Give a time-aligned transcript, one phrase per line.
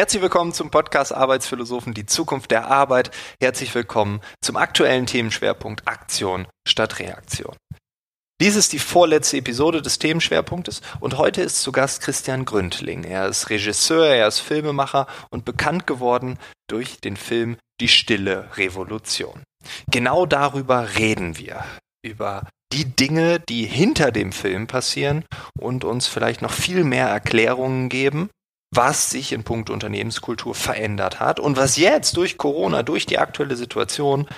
[0.00, 3.10] Herzlich willkommen zum Podcast Arbeitsphilosophen, die Zukunft der Arbeit.
[3.38, 7.54] Herzlich willkommen zum aktuellen Themenschwerpunkt Aktion statt Reaktion.
[8.40, 13.04] Dies ist die vorletzte Episode des Themenschwerpunktes und heute ist zu Gast Christian Gründling.
[13.04, 19.42] Er ist Regisseur, er ist Filmemacher und bekannt geworden durch den Film Die stille Revolution.
[19.90, 21.62] Genau darüber reden wir.
[22.02, 25.26] Über die Dinge, die hinter dem Film passieren
[25.58, 28.30] und uns vielleicht noch viel mehr Erklärungen geben,
[28.74, 33.56] was sich in puncto Unternehmenskultur verändert hat und was jetzt durch Corona, durch die aktuelle
[33.56, 34.28] Situation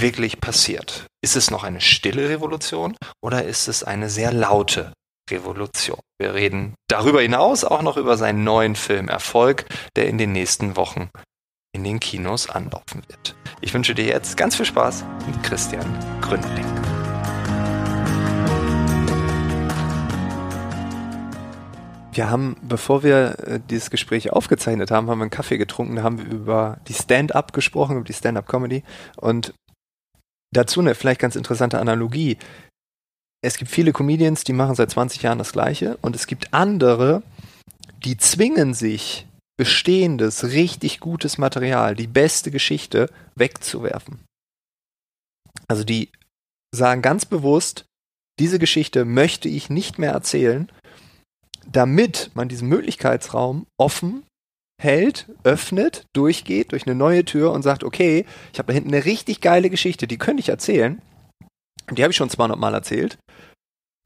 [0.00, 1.06] wirklich passiert.
[1.22, 4.92] Ist es noch eine stille Revolution oder ist es eine sehr laute
[5.30, 6.00] Revolution?
[6.18, 10.76] Wir reden darüber hinaus auch noch über seinen neuen Film Erfolg, der in den nächsten
[10.76, 11.10] Wochen
[11.72, 13.36] in den Kinos anlaufen wird.
[13.60, 16.89] Ich wünsche dir jetzt ganz viel Spaß mit Christian Gründling.
[22.12, 26.02] Wir haben, bevor wir äh, dieses Gespräch aufgezeichnet haben, haben wir einen Kaffee getrunken, da
[26.02, 28.82] haben wir über die Stand-up gesprochen, über die Stand-up-Comedy
[29.16, 29.54] und
[30.52, 32.36] dazu eine vielleicht ganz interessante Analogie.
[33.42, 37.22] Es gibt viele Comedians, die machen seit 20 Jahren das Gleiche und es gibt andere,
[38.04, 44.18] die zwingen sich, bestehendes, richtig gutes Material, die beste Geschichte wegzuwerfen.
[45.68, 46.10] Also die
[46.74, 47.84] sagen ganz bewusst,
[48.38, 50.72] diese Geschichte möchte ich nicht mehr erzählen,
[51.66, 54.24] damit man diesen Möglichkeitsraum offen
[54.80, 59.04] hält, öffnet, durchgeht durch eine neue Tür und sagt, okay, ich habe da hinten eine
[59.04, 61.00] richtig geile Geschichte, die könnte ich erzählen.
[61.90, 63.18] Die habe ich schon 200 Mal erzählt.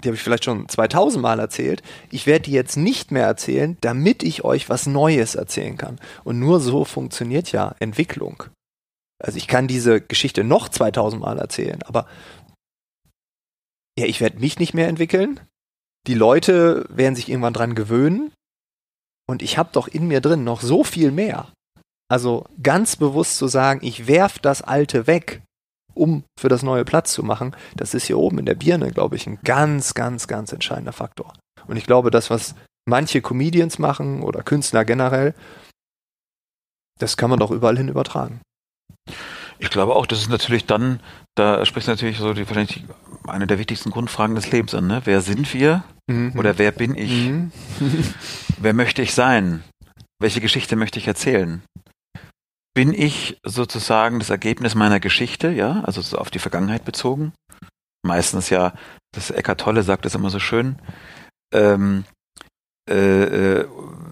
[0.02, 1.82] Die habe ich vielleicht schon 2000 Mal erzählt.
[2.10, 6.00] Ich werde die jetzt nicht mehr erzählen, damit ich euch was Neues erzählen kann.
[6.24, 8.44] Und nur so funktioniert ja Entwicklung.
[9.22, 12.06] Also ich kann diese Geschichte noch 2000 Mal erzählen, aber
[13.98, 15.40] ja, ich werde mich nicht mehr entwickeln.
[16.06, 18.32] Die Leute werden sich irgendwann dran gewöhnen
[19.26, 21.50] und ich habe doch in mir drin noch so viel mehr.
[22.10, 25.42] Also ganz bewusst zu sagen, ich werf das Alte weg,
[25.94, 29.16] um für das Neue Platz zu machen, das ist hier oben in der Birne, glaube
[29.16, 31.32] ich, ein ganz, ganz, ganz entscheidender Faktor.
[31.66, 32.54] Und ich glaube, das, was
[32.86, 35.34] manche Comedians machen oder Künstler generell,
[36.98, 38.40] das kann man doch überall hin übertragen.
[39.58, 41.00] Ich glaube auch, das ist natürlich dann,
[41.36, 42.84] da spricht natürlich so die wahrscheinlich
[43.26, 45.02] eine der wichtigsten Grundfragen des Lebens an, ne?
[45.04, 45.84] Wer sind wir?
[46.06, 46.38] Mhm.
[46.38, 47.28] Oder wer bin ich?
[47.28, 47.52] Mhm.
[48.58, 49.62] wer möchte ich sein?
[50.20, 51.62] Welche Geschichte möchte ich erzählen?
[52.74, 57.32] Bin ich sozusagen das Ergebnis meiner Geschichte, ja, also so auf die Vergangenheit bezogen?
[58.04, 58.74] Meistens ja,
[59.12, 60.76] das Eckart Tolle sagt das immer so schön.
[61.52, 62.04] Ähm,
[62.90, 63.68] äh, äh,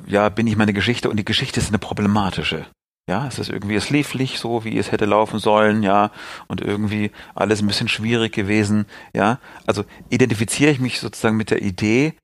[0.06, 2.66] ja, bin ich meine Geschichte und die Geschichte ist eine problematische.
[3.09, 6.13] Ja, es ist irgendwie, es lief nicht so, wie es hätte laufen sollen, ja,
[6.47, 9.41] und irgendwie alles ein bisschen schwierig gewesen, ja.
[9.67, 12.15] Also identifiziere ich mich sozusagen mit der Idee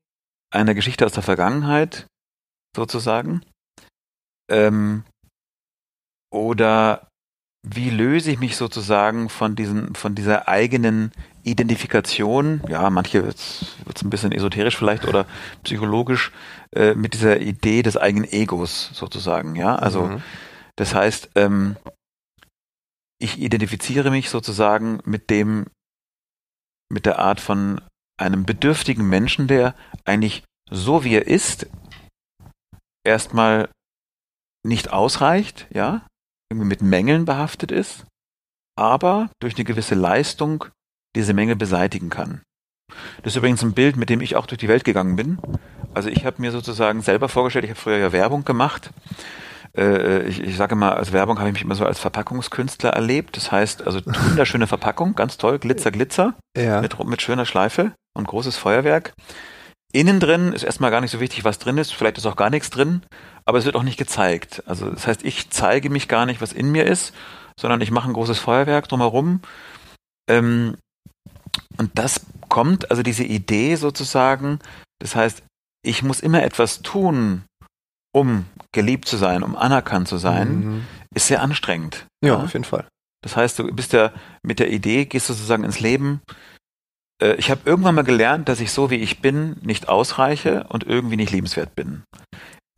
[0.53, 2.07] einer Geschichte aus der Vergangenheit,
[2.75, 3.41] sozusagen.
[4.49, 5.03] Ähm,
[6.31, 7.09] oder
[7.67, 11.11] wie löse ich mich sozusagen von diesen, von dieser eigenen
[11.43, 15.25] Identifikation, ja, manche wird es ein bisschen esoterisch vielleicht oder
[15.63, 16.31] psychologisch,
[16.73, 19.75] äh, mit dieser Idee des eigenen Egos sozusagen, ja.
[19.75, 20.21] Also mhm
[20.79, 21.75] das heißt, ähm,
[23.21, 25.65] ich identifiziere mich sozusagen mit dem,
[26.89, 27.81] mit der Art von
[28.17, 29.75] einem bedürftigen Menschen, der
[30.05, 31.67] eigentlich so wie er ist,
[33.05, 33.69] erstmal
[34.65, 36.07] nicht ausreicht, ja,
[36.49, 38.05] irgendwie mit Mängeln behaftet ist,
[38.77, 40.63] aber durch eine gewisse Leistung
[41.13, 42.41] diese Mängel beseitigen kann.
[43.23, 45.39] Das ist übrigens ein Bild, mit dem ich auch durch die Welt gegangen bin.
[45.93, 48.91] Also ich habe mir sozusagen selber vorgestellt, ich habe früher ja Werbung gemacht
[49.79, 53.37] äh, ich, ich sage mal, als Werbung habe ich mich immer so als Verpackungskünstler erlebt.
[53.37, 56.81] Das heißt, also wunderschöne Verpackung, ganz toll, Glitzer, Glitzer, ja.
[56.81, 59.13] mit, mit schöner Schleife und großes Feuerwerk.
[59.91, 61.93] Innen drin ist erstmal gar nicht so wichtig, was drin ist.
[61.93, 63.01] Vielleicht ist auch gar nichts drin,
[63.45, 64.61] aber es wird auch nicht gezeigt.
[64.67, 67.13] Also das heißt, ich zeige mich gar nicht, was in mir ist,
[67.59, 69.41] sondern ich mache ein großes Feuerwerk drumherum.
[70.29, 70.77] Ähm,
[71.77, 74.59] und das kommt, also diese Idee sozusagen,
[74.99, 75.43] das heißt,
[75.83, 77.45] ich muss immer etwas tun,
[78.15, 80.87] um geliebt zu sein, um anerkannt zu sein, mhm.
[81.13, 82.05] ist sehr anstrengend.
[82.23, 82.87] Ja, ja, auf jeden Fall.
[83.21, 84.11] Das heißt, du bist ja
[84.43, 86.21] mit der Idee, gehst du sozusagen ins Leben.
[87.21, 90.83] Äh, ich habe irgendwann mal gelernt, dass ich so wie ich bin nicht ausreiche und
[90.85, 92.03] irgendwie nicht liebenswert bin.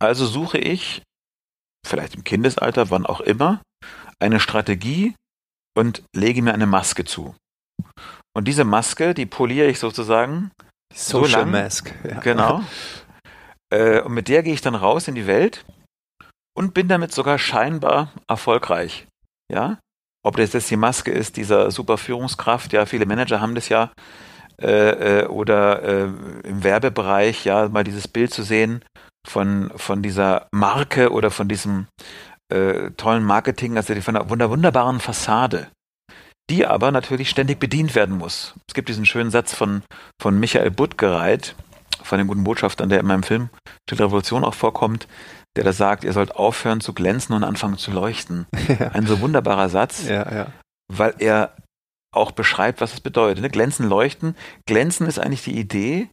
[0.00, 1.02] Also suche ich,
[1.86, 3.62] vielleicht im Kindesalter, wann auch immer,
[4.18, 5.14] eine Strategie
[5.76, 7.34] und lege mir eine Maske zu.
[8.34, 10.50] Und diese Maske, die poliere ich sozusagen.
[10.94, 11.94] Social so lang, Mask.
[12.04, 12.20] Ja.
[12.20, 12.64] Genau.
[13.72, 15.64] Äh, und mit der gehe ich dann raus in die Welt
[16.54, 19.06] und bin damit sogar scheinbar erfolgreich.
[19.50, 19.78] Ja,
[20.24, 23.90] ob das jetzt die Maske ist dieser super Führungskraft, ja, viele Manager haben das ja,
[24.60, 26.02] äh, äh, oder äh,
[26.44, 28.84] im Werbebereich, ja, mal dieses Bild zu sehen
[29.26, 31.86] von, von dieser Marke oder von diesem
[32.52, 35.68] äh, tollen Marketing, also von einer wunderbaren Fassade,
[36.50, 38.54] die aber natürlich ständig bedient werden muss.
[38.68, 39.82] Es gibt diesen schönen Satz von,
[40.20, 41.56] von Michael Buttgereit,
[42.06, 43.50] von den guten Botschaftern, der in meinem Film
[43.88, 45.08] Stille Revolution auch vorkommt,
[45.56, 48.46] der da sagt, ihr sollt aufhören zu glänzen und anfangen zu leuchten.
[48.68, 48.88] Ja.
[48.88, 50.46] Ein so wunderbarer Satz, ja, ja.
[50.88, 51.54] weil er
[52.14, 53.42] auch beschreibt, was es bedeutet.
[53.42, 53.50] Ne?
[53.50, 54.36] Glänzen, leuchten.
[54.66, 56.08] Glänzen ist eigentlich die Idee,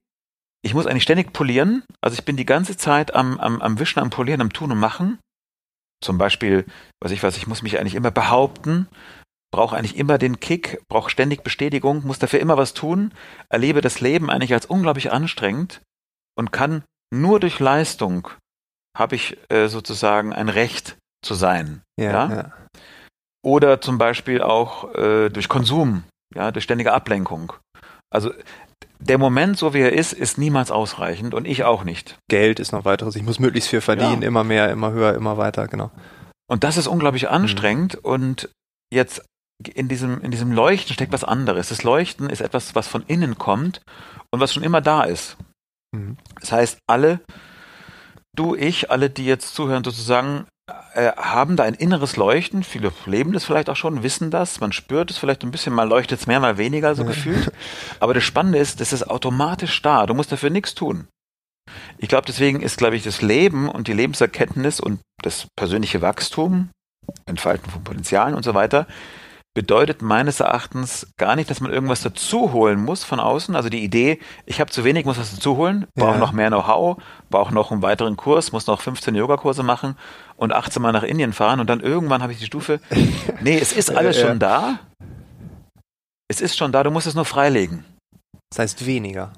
[0.61, 1.83] ich muss eigentlich ständig polieren.
[2.01, 4.79] Also ich bin die ganze Zeit am, am, am Wischen, am Polieren, am Tun und
[4.79, 5.19] Machen.
[6.03, 6.65] Zum Beispiel,
[7.01, 8.87] weiß ich was, ich muss mich eigentlich immer behaupten,
[9.51, 13.13] brauche eigentlich immer den Kick, brauche ständig Bestätigung, muss dafür immer was tun,
[13.49, 15.81] erlebe das Leben eigentlich als unglaublich anstrengend
[16.35, 18.29] und kann nur durch Leistung
[18.97, 21.81] habe ich äh, sozusagen ein Recht zu sein.
[21.99, 22.35] Ja, ja?
[22.35, 22.53] ja.
[23.43, 26.03] Oder zum Beispiel auch äh, durch Konsum,
[26.35, 27.53] ja, durch ständige Ablenkung.
[28.11, 28.31] Also
[28.99, 32.17] der Moment, so wie er ist, ist niemals ausreichend und ich auch nicht.
[32.29, 33.15] Geld ist noch weiteres.
[33.15, 34.27] Ich muss möglichst viel verdienen, ja.
[34.27, 35.91] immer mehr, immer höher, immer weiter, genau.
[36.49, 38.09] Und das ist unglaublich anstrengend mhm.
[38.09, 38.49] und
[38.93, 39.23] jetzt
[39.67, 41.69] in diesem, in diesem Leuchten steckt was anderes.
[41.69, 43.81] Das Leuchten ist etwas, was von innen kommt
[44.31, 45.37] und was schon immer da ist.
[45.95, 46.17] Mhm.
[46.39, 47.19] Das heißt, alle,
[48.35, 50.45] du, ich, alle, die jetzt zuhören, sozusagen,
[50.93, 52.63] äh, haben da ein inneres Leuchten.
[52.63, 54.59] Viele leben das vielleicht auch schon, wissen das.
[54.59, 57.51] Man spürt es vielleicht ein bisschen, mal leuchtet es mehr, mal weniger, so gefühlt.
[57.99, 60.05] Aber das Spannende ist, das ist automatisch da.
[60.05, 61.07] Du musst dafür nichts tun.
[61.97, 66.69] Ich glaube, deswegen ist, glaube ich, das Leben und die Lebenserkenntnis und das persönliche Wachstum,
[67.25, 68.87] Entfalten von Potenzialen und so weiter,
[69.55, 73.55] bedeutet meines Erachtens gar nicht, dass man irgendwas dazu holen muss von außen.
[73.55, 76.17] Also die Idee, ich habe zu wenig, muss was dazu holen, brauche ja.
[76.17, 76.97] noch mehr Know-how,
[77.29, 79.97] brauche noch einen weiteren Kurs, muss noch 15 Yogakurse machen
[80.35, 82.79] und 18 Mal nach Indien fahren und dann irgendwann habe ich die Stufe.
[83.41, 84.79] Nee, es ist alles schon da.
[86.27, 87.85] Es ist schon da, du musst es nur freilegen.
[88.49, 89.31] Das heißt weniger.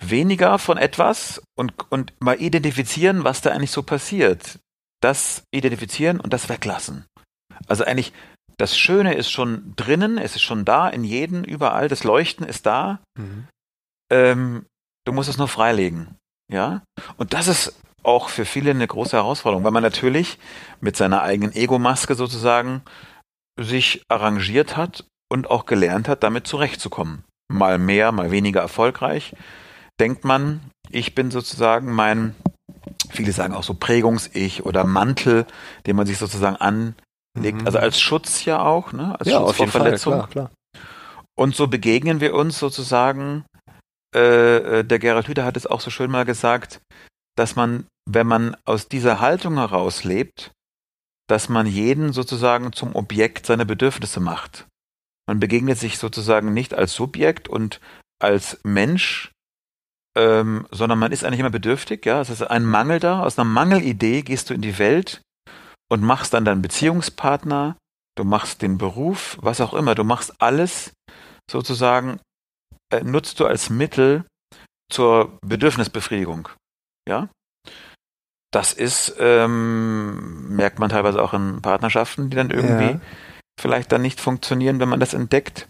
[0.00, 4.58] Weniger von etwas und, und mal identifizieren, was da eigentlich so passiert.
[5.00, 7.06] Das identifizieren und das weglassen.
[7.68, 8.12] Also eigentlich
[8.58, 12.66] das Schöne ist schon drinnen, es ist schon da, in jedem, überall, das Leuchten ist
[12.66, 13.00] da.
[13.18, 13.48] Mhm.
[14.10, 14.66] Ähm,
[15.04, 16.16] du musst es nur freilegen.
[16.50, 16.82] Ja?
[17.16, 20.38] Und das ist auch für viele eine große Herausforderung, weil man natürlich
[20.80, 22.82] mit seiner eigenen Ego-Maske sozusagen
[23.58, 27.24] sich arrangiert hat und auch gelernt hat, damit zurechtzukommen.
[27.48, 29.34] Mal mehr, mal weniger erfolgreich.
[29.98, 30.60] Denkt man,
[30.90, 32.34] ich bin sozusagen mein,
[33.10, 35.46] viele sagen auch so Prägungs-Ich oder Mantel,
[35.86, 36.94] den man sich sozusagen an
[37.36, 37.66] legt, mhm.
[37.66, 39.18] also als Schutz ja auch, ne?
[39.18, 40.12] als ja, Schutz vor Verletzung.
[40.14, 40.82] Fall, klar, klar.
[41.38, 43.44] Und so begegnen wir uns sozusagen,
[44.14, 46.80] äh, äh, der Gerald Hüther hat es auch so schön mal gesagt,
[47.36, 50.52] dass man, wenn man aus dieser Haltung heraus lebt,
[51.28, 54.66] dass man jeden sozusagen zum Objekt seiner Bedürfnisse macht.
[55.28, 57.80] Man begegnet sich sozusagen nicht als Subjekt und
[58.20, 59.32] als Mensch,
[60.16, 62.20] ähm, sondern man ist eigentlich immer bedürftig, ja.
[62.20, 63.22] Es ist ein Mangel da.
[63.22, 65.20] Aus einer Mangelidee gehst du in die Welt
[65.90, 67.76] und machst dann deinen Beziehungspartner,
[68.16, 70.92] du machst den Beruf, was auch immer, du machst alles
[71.50, 72.20] sozusagen,
[72.92, 74.24] äh, nutzt du als Mittel
[74.90, 76.48] zur Bedürfnisbefriedigung.
[77.08, 77.28] Ja?
[78.52, 83.00] Das ist, ähm, merkt man teilweise auch in Partnerschaften, die dann irgendwie ja.
[83.60, 85.68] vielleicht dann nicht funktionieren, wenn man das entdeckt.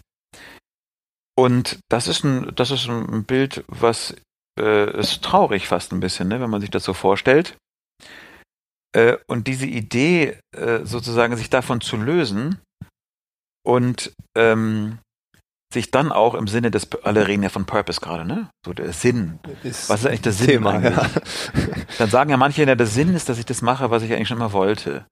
[1.35, 4.15] Und das ist ein, das ist ein Bild, was
[4.59, 7.57] äh, ist traurig fast ein bisschen, ne, wenn man sich das so vorstellt.
[8.97, 12.59] Äh, und diese Idee, äh, sozusagen sich davon zu lösen
[13.63, 14.97] und ähm,
[15.71, 18.49] sich dann auch im Sinne des, alle reden ja von Purpose gerade, ne?
[18.65, 19.39] So der Sinn.
[19.63, 20.95] Ist was ist eigentlich der Sinn Thema, eigentlich?
[20.95, 21.09] Ja.
[21.99, 24.29] Dann sagen ja manche, ja, der Sinn ist, dass ich das mache, was ich eigentlich
[24.29, 25.05] schon immer wollte.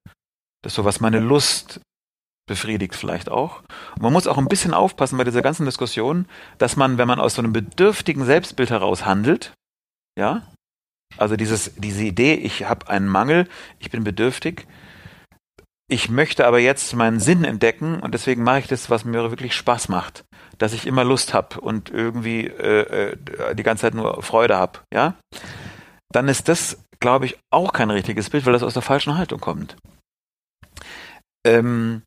[0.63, 1.79] Das ist so, was meine Lust
[2.47, 3.61] befriedigt vielleicht auch.
[3.95, 6.27] Und man muss auch ein bisschen aufpassen bei dieser ganzen Diskussion,
[6.57, 9.53] dass man, wenn man aus so einem bedürftigen Selbstbild heraus handelt,
[10.17, 10.47] ja,
[11.17, 13.47] also dieses, diese Idee, ich habe einen Mangel,
[13.79, 14.67] ich bin bedürftig,
[15.87, 19.53] ich möchte aber jetzt meinen Sinn entdecken und deswegen mache ich das, was mir wirklich
[19.53, 20.25] Spaß macht,
[20.57, 24.79] dass ich immer Lust habe und irgendwie äh, äh, die ganze Zeit nur Freude habe,
[24.91, 25.15] ja,
[26.11, 29.39] dann ist das, glaube ich, auch kein richtiges Bild, weil das aus der falschen Haltung
[29.39, 29.75] kommt.
[31.45, 32.01] Ähm,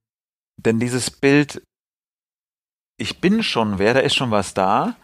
[0.61, 1.63] denn dieses Bild,
[2.99, 4.97] ich bin schon wer, da ist schon was da,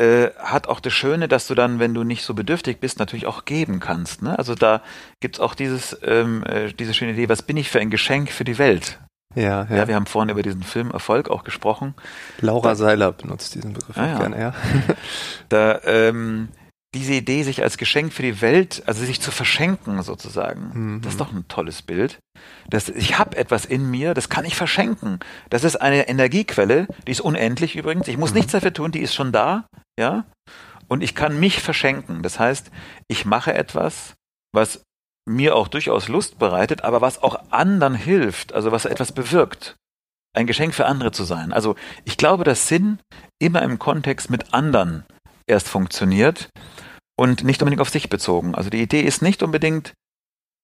[0.00, 3.26] äh, hat auch das Schöne, dass du dann, wenn du nicht so bedürftig bist, natürlich
[3.26, 4.22] auch geben kannst.
[4.22, 4.38] Ne?
[4.38, 4.80] Also da
[5.20, 8.44] gibt's auch dieses, ähm, äh, diese schöne Idee, was bin ich für ein Geschenk für
[8.44, 8.98] die Welt?
[9.34, 9.76] Ja, ja.
[9.76, 11.94] ja wir haben vorhin über diesen Film Erfolg auch gesprochen.
[12.40, 14.18] Laura da, Seiler benutzt diesen Begriff ah, ja.
[14.18, 14.54] gerne, ja.
[15.50, 16.48] da, ähm,
[16.94, 21.00] diese Idee, sich als Geschenk für die Welt, also sich zu verschenken sozusagen, mhm.
[21.02, 22.18] das ist doch ein tolles Bild.
[22.68, 25.20] Das, ich habe etwas in mir, das kann ich verschenken.
[25.50, 28.08] Das ist eine Energiequelle, die ist unendlich übrigens.
[28.08, 28.38] Ich muss mhm.
[28.38, 29.66] nichts dafür tun, die ist schon da,
[29.98, 30.24] ja.
[30.88, 32.22] und ich kann mich verschenken.
[32.22, 32.70] Das heißt,
[33.06, 34.14] ich mache etwas,
[34.52, 34.82] was
[35.28, 39.76] mir auch durchaus Lust bereitet, aber was auch anderen hilft, also was etwas bewirkt.
[40.34, 41.52] Ein Geschenk für andere zu sein.
[41.52, 42.98] Also ich glaube, dass Sinn
[43.40, 45.04] immer im Kontext mit anderen
[45.50, 46.48] erst funktioniert
[47.18, 48.54] und nicht unbedingt auf sich bezogen.
[48.54, 49.92] Also die Idee ist nicht unbedingt,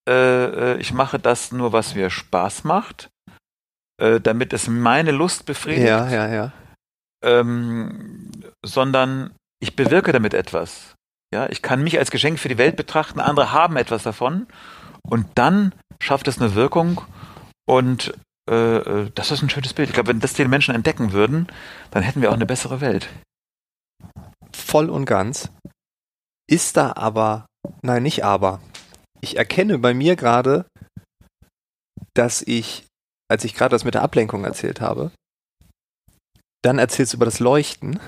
[0.09, 3.11] äh, äh ich mache das nur, was mir Spaß macht,
[4.01, 5.87] äh, damit es meine Lust befriedigt.
[5.87, 6.53] Ja, ja, ja.
[7.23, 8.31] Ähm,
[8.65, 10.95] sondern ich bewirke damit etwas.
[11.35, 14.47] Ja, ich kann mich als Geschenk für die Welt betrachten, andere haben etwas davon
[15.03, 17.01] und dann schafft es eine Wirkung
[17.67, 18.15] und
[18.49, 19.89] äh, äh, das ist ein schönes Bild.
[19.89, 21.49] Ich glaube, wenn das die Menschen entdecken würden,
[21.91, 23.09] dann hätten wir auch eine bessere Welt.
[24.67, 25.51] Voll und ganz.
[26.49, 27.47] Ist da aber,
[27.83, 28.61] nein, nicht aber.
[29.21, 30.67] Ich erkenne bei mir gerade,
[32.15, 32.87] dass ich,
[33.31, 35.11] als ich gerade das mit der Ablenkung erzählt habe,
[36.63, 38.01] dann erzählst du über das Leuchten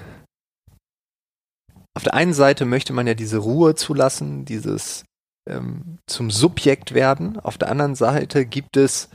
[1.99, 5.05] auf der einen Seite möchte man ja diese Ruhe zulassen, dieses
[5.50, 7.41] ähm, zum Subjekt werden.
[7.41, 9.09] Auf der anderen Seite gibt es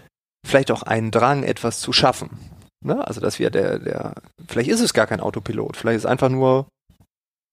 [0.45, 2.31] vielleicht auch einen Drang, etwas zu schaffen.
[2.83, 3.07] Ne?
[3.07, 4.15] Also dass wir der, der,
[4.49, 6.67] vielleicht ist es gar kein Autopilot, vielleicht ist es einfach nur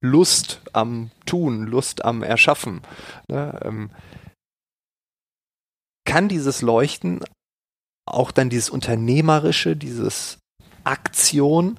[0.03, 2.81] Lust am Tun, Lust am Erschaffen.
[3.29, 3.59] Ne?
[3.63, 3.91] Ähm,
[6.07, 7.23] kann dieses Leuchten
[8.07, 10.39] auch dann dieses Unternehmerische, dieses
[10.85, 11.79] Aktion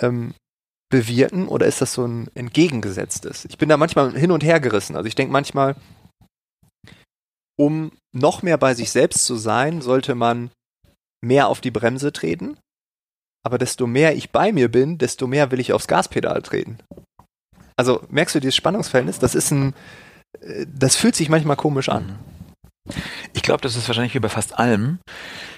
[0.00, 0.34] ähm,
[0.90, 3.46] bewirken oder ist das so ein entgegengesetztes?
[3.46, 4.94] Ich bin da manchmal hin und her gerissen.
[4.94, 5.74] Also ich denke manchmal,
[7.58, 10.50] um noch mehr bei sich selbst zu sein, sollte man
[11.20, 12.58] mehr auf die Bremse treten.
[13.44, 16.78] Aber desto mehr ich bei mir bin, desto mehr will ich aufs Gaspedal treten.
[17.76, 19.18] Also merkst du dieses Spannungsverhältnis?
[19.18, 19.74] Das ist ein,
[20.40, 22.18] äh, das fühlt sich manchmal komisch an.
[23.32, 24.98] Ich glaube, das ist wahrscheinlich wie bei fast allem.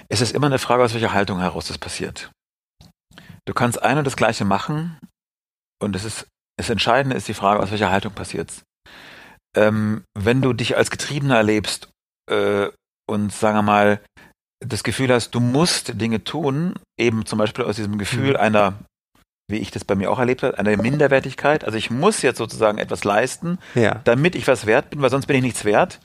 [0.08, 2.30] Es ist immer eine Frage, aus welcher Haltung heraus das passiert.
[3.46, 4.98] Du kannst ein und das Gleiche machen
[5.80, 6.26] und es ist,
[6.58, 8.62] das Entscheidende ist die Frage, aus welcher Haltung passiert's.
[9.56, 11.88] Ähm, wenn du dich als Getriebener erlebst
[12.30, 12.68] äh,
[13.08, 14.00] und sagen wir mal
[14.64, 18.36] das Gefühl hast, du musst Dinge tun, eben zum Beispiel aus diesem Gefühl mhm.
[18.36, 18.74] einer,
[19.48, 21.64] wie ich das bei mir auch erlebt habe, einer Minderwertigkeit.
[21.64, 24.00] Also ich muss jetzt sozusagen etwas leisten, ja.
[24.04, 26.00] damit ich was wert bin, weil sonst bin ich nichts wert.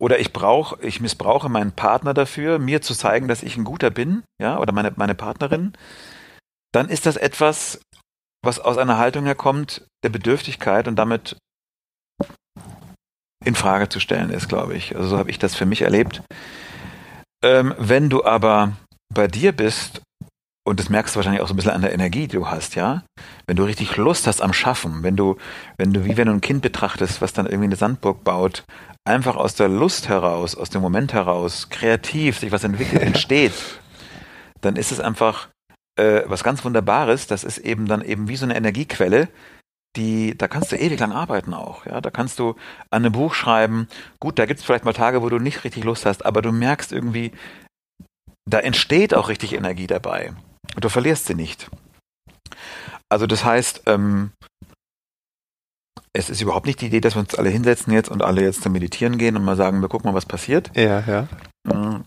[0.00, 3.90] Oder ich brauche, ich missbrauche meinen Partner dafür, mir zu zeigen, dass ich ein guter
[3.90, 5.72] bin, ja, oder meine, meine Partnerin.
[6.72, 7.80] Dann ist das etwas,
[8.44, 11.36] was aus einer Haltung herkommt, der Bedürftigkeit und damit
[13.44, 14.94] in Frage zu stellen ist, glaube ich.
[14.94, 16.22] Also so habe ich das für mich erlebt.
[17.42, 18.76] Ähm, wenn du aber
[19.12, 20.02] bei dir bist,
[20.68, 22.74] und das merkst du wahrscheinlich auch so ein bisschen an der Energie, die du hast,
[22.74, 23.02] ja,
[23.46, 25.36] wenn du richtig Lust hast am Schaffen, wenn du,
[25.78, 28.64] wenn du, wie wenn du ein Kind betrachtest, was dann irgendwie eine Sandburg baut,
[29.04, 33.54] einfach aus der Lust heraus, aus dem Moment heraus, kreativ sich was entwickelt, entsteht,
[34.60, 35.48] dann ist es einfach
[35.96, 37.26] äh, was ganz Wunderbares.
[37.26, 39.28] Das ist eben dann eben wie so eine Energiequelle,
[39.96, 41.86] die, da kannst du ewig lang arbeiten auch.
[41.86, 42.50] Ja, da kannst du
[42.90, 43.88] an einem Buch schreiben.
[44.20, 46.52] Gut, da gibt es vielleicht mal Tage, wo du nicht richtig Lust hast, aber du
[46.52, 47.32] merkst irgendwie,
[48.44, 50.32] da entsteht auch richtig Energie dabei.
[50.74, 51.70] Und du verlierst sie nicht.
[53.08, 54.32] Also das heißt, ähm,
[56.12, 58.62] es ist überhaupt nicht die Idee, dass wir uns alle hinsetzen jetzt und alle jetzt
[58.62, 60.70] zum Meditieren gehen und mal sagen, wir gucken mal, was passiert.
[60.76, 61.28] Ja, ja.
[61.64, 62.04] Mhm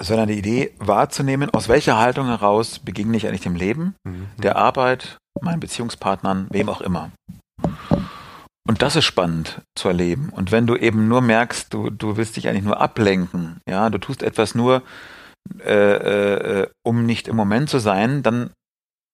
[0.00, 4.28] sondern die Idee wahrzunehmen, aus welcher Haltung heraus begegne ich eigentlich dem Leben, mhm.
[4.38, 7.10] der Arbeit, meinen Beziehungspartnern, wem auch immer.
[8.66, 10.28] Und das ist spannend zu erleben.
[10.30, 13.98] Und wenn du eben nur merkst, du, du willst dich eigentlich nur ablenken, ja, du
[13.98, 14.82] tust etwas nur,
[15.60, 18.50] äh, äh, um nicht im Moment zu sein, dann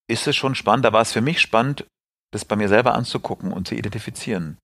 [0.09, 0.85] ist es schon spannend.
[0.85, 1.87] Da war es für mich spannend,
[2.33, 4.59] das bei mir selber anzugucken und zu identifizieren.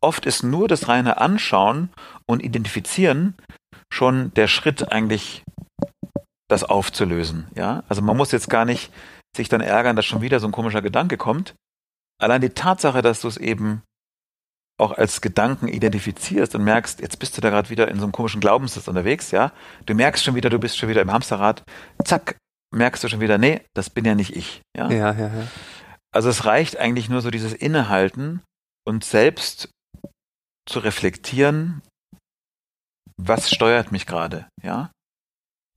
[0.00, 1.90] Oft ist nur das reine Anschauen
[2.26, 3.34] und Identifizieren
[3.92, 5.42] schon der Schritt eigentlich
[6.48, 7.48] das aufzulösen.
[7.54, 8.92] Ja, also man muss jetzt gar nicht
[9.36, 11.54] sich dann ärgern, dass schon wieder so ein komischer Gedanke kommt.
[12.18, 13.82] Allein die Tatsache, dass du es eben
[14.78, 18.12] auch als Gedanken identifizierst und merkst, jetzt bist du da gerade wieder in so einem
[18.12, 19.52] komischen Glaubenssatz unterwegs, ja.
[19.86, 21.62] Du merkst schon wieder, du bist schon wieder im Hamsterrad.
[22.04, 22.36] Zack,
[22.74, 24.60] merkst du schon wieder, nee, das bin ja nicht ich.
[24.76, 25.28] Ja, ja, ja.
[25.28, 25.46] ja.
[26.12, 28.42] Also es reicht eigentlich nur so dieses Innehalten
[28.86, 29.70] und selbst
[30.68, 31.82] zu reflektieren,
[33.16, 34.90] was steuert mich gerade, ja?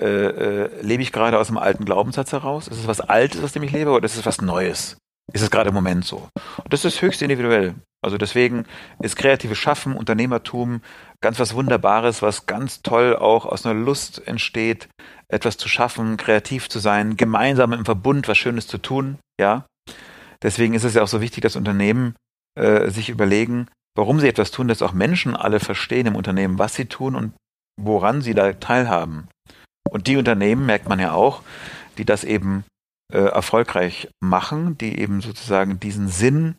[0.01, 2.68] Äh, äh, lebe ich gerade aus einem alten Glaubenssatz heraus?
[2.68, 4.98] Ist es was Altes, aus dem ich lebe, oder ist es was Neues?
[5.34, 6.29] Ist es gerade im Moment so?
[6.63, 7.75] Und das ist höchst individuell.
[8.01, 8.65] Also deswegen
[9.01, 10.82] ist kreatives Schaffen, Unternehmertum
[11.22, 14.88] ganz was Wunderbares, was ganz toll auch aus einer Lust entsteht,
[15.27, 19.18] etwas zu schaffen, kreativ zu sein, gemeinsam im Verbund was Schönes zu tun.
[19.39, 19.65] Ja,
[20.41, 22.15] deswegen ist es ja auch so wichtig, dass Unternehmen
[22.58, 26.75] äh, sich überlegen, warum sie etwas tun, dass auch Menschen alle verstehen im Unternehmen, was
[26.75, 27.34] sie tun und
[27.79, 29.27] woran sie da teilhaben.
[29.89, 31.41] Und die Unternehmen merkt man ja auch,
[31.98, 32.63] die das eben
[33.12, 36.56] äh, erfolgreich machen, die eben sozusagen diesen Sinn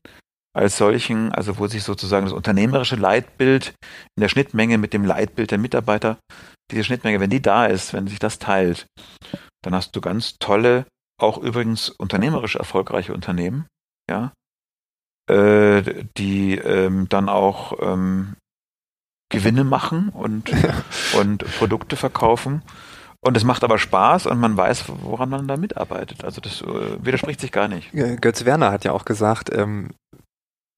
[0.52, 3.74] als solchen, also wo sich sozusagen das unternehmerische Leitbild
[4.16, 6.18] in der Schnittmenge mit dem Leitbild der Mitarbeiter,
[6.70, 8.86] diese Schnittmenge, wenn die da ist, wenn sich das teilt,
[9.62, 10.86] dann hast du ganz tolle,
[11.20, 13.66] auch übrigens unternehmerisch erfolgreiche Unternehmen,
[14.08, 14.32] ja,
[15.28, 18.36] äh, die ähm, dann auch ähm,
[19.30, 20.50] Gewinne machen und,
[21.18, 22.62] und Produkte verkaufen.
[23.22, 26.24] Und es macht aber Spaß und man weiß, woran man da mitarbeitet.
[26.24, 27.92] Also das äh, widerspricht sich gar nicht.
[27.92, 29.90] Götz Werner hat ja auch gesagt, ähm,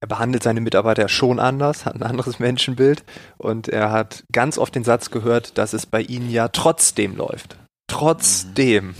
[0.02, 3.04] er behandelt seine Mitarbeiter schon anders, hat ein anderes Menschenbild
[3.38, 7.56] und er hat ganz oft den Satz gehört, dass es bei ihnen ja trotzdem läuft.
[7.86, 8.96] Trotzdem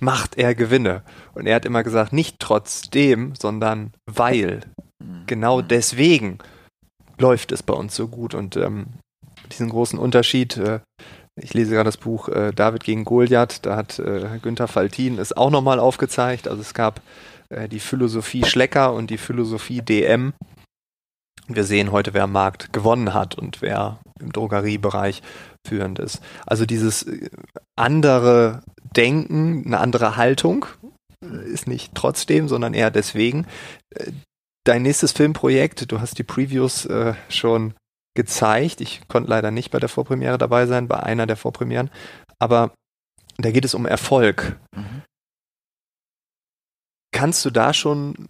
[0.00, 1.02] macht er Gewinne.
[1.34, 4.62] Und er hat immer gesagt, nicht trotzdem, sondern weil.
[5.26, 6.38] Genau deswegen
[7.18, 8.34] läuft es bei uns so gut.
[8.34, 8.86] Und ähm,
[9.52, 10.80] diesen großen Unterschied, äh,
[11.40, 15.36] ich lese gerade das Buch äh, David gegen Goliath, da hat äh, Günther Faltin es
[15.36, 16.48] auch nochmal aufgezeigt.
[16.48, 17.00] Also es gab
[17.50, 20.32] äh, die Philosophie Schlecker und die Philosophie DM.
[21.48, 25.22] Wir sehen heute, wer am Markt gewonnen hat und wer im Drogeriebereich
[25.66, 26.20] führend ist.
[26.46, 27.30] Also dieses äh,
[27.76, 28.62] andere
[28.96, 30.66] Denken, eine andere Haltung
[31.24, 33.46] äh, ist nicht trotzdem, sondern eher deswegen.
[34.64, 37.74] Dein nächstes Filmprojekt, du hast die Previews äh, schon
[38.16, 38.80] gezeigt.
[38.80, 41.90] Ich konnte leider nicht bei der Vorpremiere dabei sein, bei einer der Vorpremieren.
[42.40, 42.72] Aber
[43.38, 44.58] da geht es um Erfolg.
[44.74, 45.02] Mhm.
[47.12, 48.28] Kannst du da schon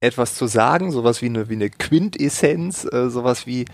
[0.00, 0.92] etwas zu sagen?
[0.92, 3.64] Sowas wie eine, wie eine Quintessenz, äh, sowas wie,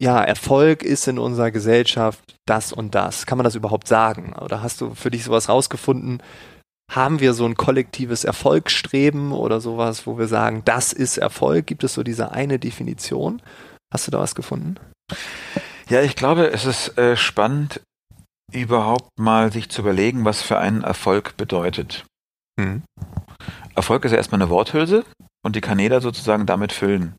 [0.00, 3.24] ja, Erfolg ist in unserer Gesellschaft das und das.
[3.26, 4.32] Kann man das überhaupt sagen?
[4.32, 6.22] Oder hast du für dich sowas rausgefunden?
[6.90, 11.66] Haben wir so ein kollektives Erfolgsstreben oder sowas, wo wir sagen, das ist Erfolg?
[11.66, 13.40] Gibt es so diese eine Definition?
[13.92, 14.76] Hast du da was gefunden?
[15.88, 17.80] Ja, ich glaube, es ist äh, spannend,
[18.52, 22.04] überhaupt mal sich zu überlegen, was für einen Erfolg bedeutet.
[22.56, 22.82] Mhm.
[23.74, 25.04] Erfolg ist ja erstmal eine Worthülse
[25.44, 27.16] und die kann jeder sozusagen damit füllen,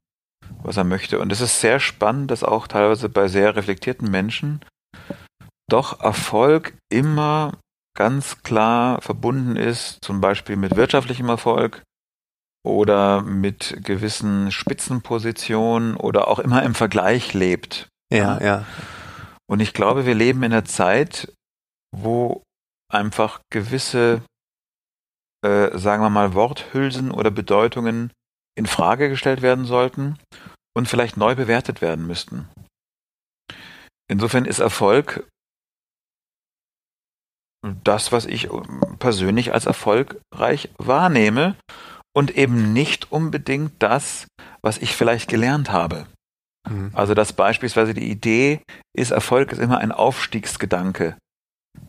[0.62, 1.19] was er möchte.
[1.19, 4.62] Und es ist sehr spannend, dass auch teilweise bei sehr reflektierten Menschen
[5.69, 7.58] doch Erfolg immer
[7.95, 11.84] ganz klar verbunden ist, zum Beispiel mit wirtschaftlichem Erfolg
[12.65, 17.89] oder mit gewissen Spitzenpositionen oder auch immer im Vergleich lebt.
[18.12, 18.65] Ja, ja.
[19.47, 21.31] Und ich glaube, wir leben in einer Zeit,
[21.95, 22.41] wo
[22.91, 24.21] einfach gewisse
[25.43, 28.12] äh, sagen wir mal, Worthülsen oder Bedeutungen
[28.56, 30.17] in Frage gestellt werden sollten
[30.75, 32.47] und vielleicht neu bewertet werden müssten.
[34.10, 35.27] Insofern ist Erfolg
[37.84, 38.49] das, was ich
[38.99, 41.56] persönlich als erfolgreich wahrnehme
[42.15, 44.27] und eben nicht unbedingt das,
[44.62, 46.06] was ich vielleicht gelernt habe.
[46.69, 46.91] Mhm.
[46.93, 48.62] Also dass beispielsweise die Idee
[48.95, 51.17] ist, Erfolg ist immer ein Aufstiegsgedanke.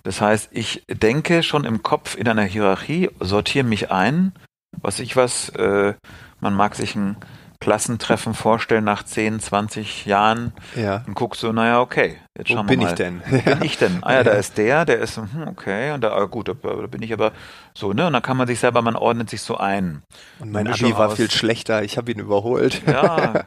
[0.03, 4.33] Das heißt, ich denke schon im Kopf in einer Hierarchie, sortiere mich ein,
[4.81, 5.95] was ich was, äh,
[6.41, 7.17] man mag sich ein
[7.65, 11.03] Klassentreffen vorstellen nach 10, 20 Jahren ja.
[11.07, 12.89] und guckst so, naja, okay, jetzt schauen Wo wir bin mal.
[12.89, 13.23] ich denn?
[13.27, 14.01] Wo bin ich denn?
[14.03, 16.87] Ah ja, da ist der, der ist, hm, okay, und da, ah, gut, da, da,
[16.87, 17.33] bin ich aber
[17.73, 18.07] so, ne?
[18.07, 20.03] Und dann kann man sich selber, man ordnet sich so ein.
[20.41, 21.15] Und mein Abi war aus.
[21.15, 22.83] viel schlechter, ich habe ihn überholt.
[22.87, 23.43] Ja, ja.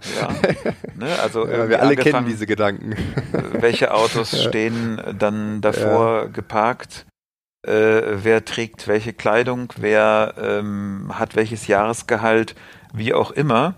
[0.95, 1.05] Ne?
[1.21, 2.95] Also ja, wir alle kennen diese Gedanken.
[3.51, 7.05] Welche Autos stehen dann davor geparkt?
[7.67, 12.55] Äh, wer trägt welche Kleidung, wer ähm, hat welches Jahresgehalt,
[12.93, 13.75] wie auch immer.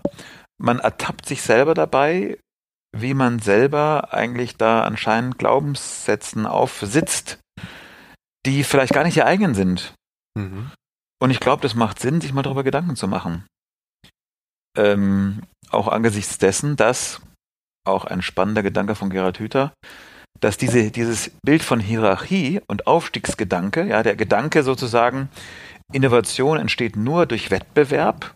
[0.58, 2.38] Man ertappt sich selber dabei,
[2.96, 7.38] wie man selber eigentlich da anscheinend Glaubenssätzen aufsitzt,
[8.46, 9.94] die vielleicht gar nicht ihr eigen sind.
[10.36, 10.70] Mhm.
[11.22, 13.44] Und ich glaube, das macht Sinn, sich mal darüber Gedanken zu machen.
[14.76, 17.20] Ähm, auch angesichts dessen, dass,
[17.86, 19.72] auch ein spannender Gedanke von Gerhard Hüther,
[20.40, 25.28] dass diese, dieses Bild von Hierarchie und Aufstiegsgedanke, ja, der Gedanke sozusagen,
[25.92, 28.34] Innovation entsteht nur durch Wettbewerb,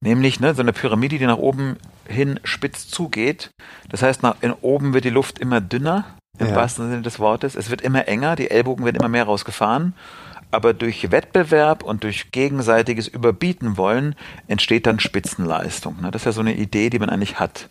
[0.00, 3.50] nämlich ne, so eine Pyramide, die nach oben hin spitz zugeht.
[3.88, 6.04] Das heißt, nach in oben wird die Luft immer dünner,
[6.38, 6.56] im ja.
[6.56, 7.54] wahrsten Sinne des Wortes.
[7.54, 9.94] Es wird immer enger, die Ellbogen werden immer mehr rausgefahren.
[10.52, 14.16] Aber durch Wettbewerb und durch gegenseitiges Überbieten wollen
[14.48, 16.00] entsteht dann Spitzenleistung.
[16.00, 16.10] Ne?
[16.10, 17.68] Das ist ja so eine Idee, die man eigentlich hat.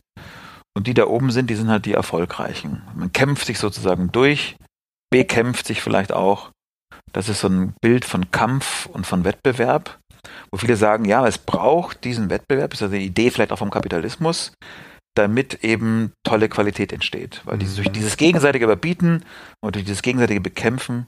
[0.77, 2.83] Und die da oben sind, die sind halt die Erfolgreichen.
[2.95, 4.55] Man kämpft sich sozusagen durch,
[5.09, 6.51] bekämpft sich vielleicht auch.
[7.13, 9.99] Das ist so ein Bild von Kampf und von Wettbewerb,
[10.51, 13.59] wo viele sagen, ja, es braucht diesen Wettbewerb, das ist also eine Idee vielleicht auch
[13.59, 14.53] vom Kapitalismus,
[15.15, 17.41] damit eben tolle Qualität entsteht.
[17.45, 19.25] Weil dieses, durch dieses gegenseitige Überbieten
[19.61, 21.07] und durch dieses gegenseitige Bekämpfen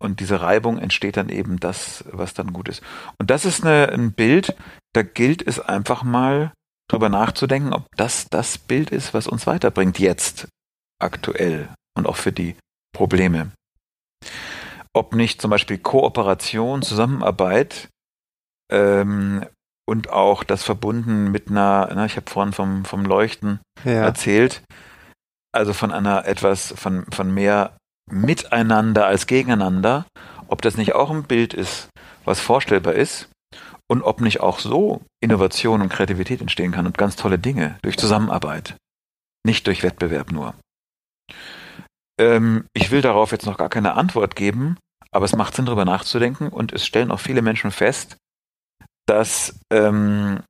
[0.00, 2.82] und diese Reibung entsteht dann eben das, was dann gut ist.
[3.18, 4.54] Und das ist eine, ein Bild,
[4.92, 6.52] da gilt es einfach mal
[6.88, 10.48] drüber nachzudenken, ob das das Bild ist, was uns weiterbringt jetzt,
[11.00, 12.56] aktuell und auch für die
[12.94, 13.50] Probleme.
[14.98, 17.88] Ob nicht zum Beispiel Kooperation, Zusammenarbeit
[18.68, 19.46] ähm,
[19.88, 24.02] und auch das verbunden mit einer, na, ich habe vorhin vom, vom Leuchten ja.
[24.02, 24.64] erzählt,
[25.54, 27.76] also von einer etwas, von, von mehr
[28.10, 30.04] Miteinander als Gegeneinander,
[30.48, 31.90] ob das nicht auch ein Bild ist,
[32.24, 33.30] was vorstellbar ist
[33.88, 37.96] und ob nicht auch so Innovation und Kreativität entstehen kann und ganz tolle Dinge durch
[37.98, 38.74] Zusammenarbeit,
[39.46, 40.54] nicht durch Wettbewerb nur.
[42.20, 44.76] Ähm, ich will darauf jetzt noch gar keine Antwort geben,
[45.10, 48.16] aber es macht Sinn, darüber nachzudenken und es stellen auch viele Menschen fest,
[49.06, 50.42] dass ähm,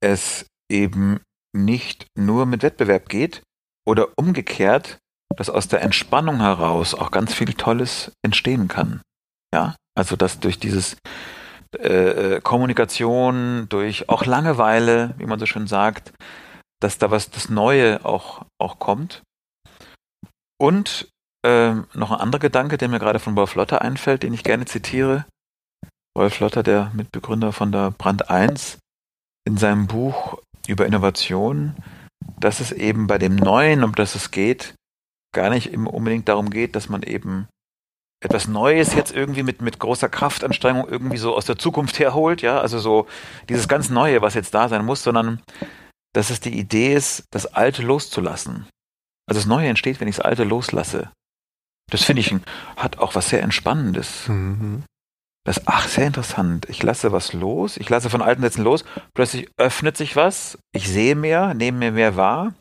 [0.00, 1.20] es eben
[1.54, 3.42] nicht nur mit Wettbewerb geht
[3.86, 4.98] oder umgekehrt,
[5.36, 9.00] dass aus der Entspannung heraus auch ganz viel Tolles entstehen kann.
[9.54, 10.96] Ja, also dass durch dieses
[11.78, 16.12] äh, Kommunikation, durch auch Langeweile, wie man so schön sagt,
[16.80, 19.22] dass da was das Neue auch auch kommt.
[20.60, 21.11] Und
[21.44, 24.64] äh, noch ein anderer Gedanke, der mir gerade von Wolf Lotter einfällt, den ich gerne
[24.64, 25.26] zitiere.
[26.14, 28.78] Wolf Lotter, der Mitbegründer von der Brand 1,
[29.44, 31.74] in seinem Buch über Innovation,
[32.38, 34.74] dass es eben bei dem Neuen, um das es geht,
[35.34, 37.48] gar nicht unbedingt darum geht, dass man eben
[38.22, 42.60] etwas Neues jetzt irgendwie mit, mit großer Kraftanstrengung irgendwie so aus der Zukunft herholt, ja,
[42.60, 43.08] also so
[43.48, 45.42] dieses ganz Neue, was jetzt da sein muss, sondern
[46.12, 48.68] dass es die Idee ist, das Alte loszulassen.
[49.26, 51.10] Also das Neue entsteht, wenn ich das Alte loslasse.
[51.92, 52.34] Das finde ich,
[52.76, 54.26] hat auch was sehr Entspannendes.
[54.26, 54.82] Mhm.
[55.44, 56.66] Das, ach, sehr interessant.
[56.70, 60.88] Ich lasse was los, ich lasse von alten Sätzen los, plötzlich öffnet sich was, ich
[60.88, 62.54] sehe mehr, nehme mir mehr wahr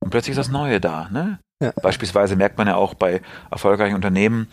[0.00, 1.08] und plötzlich ist das Neue da.
[1.08, 1.38] Ne?
[1.62, 1.72] Ja.
[1.82, 4.46] Beispielsweise merkt man ja auch bei erfolgreichen Unternehmen,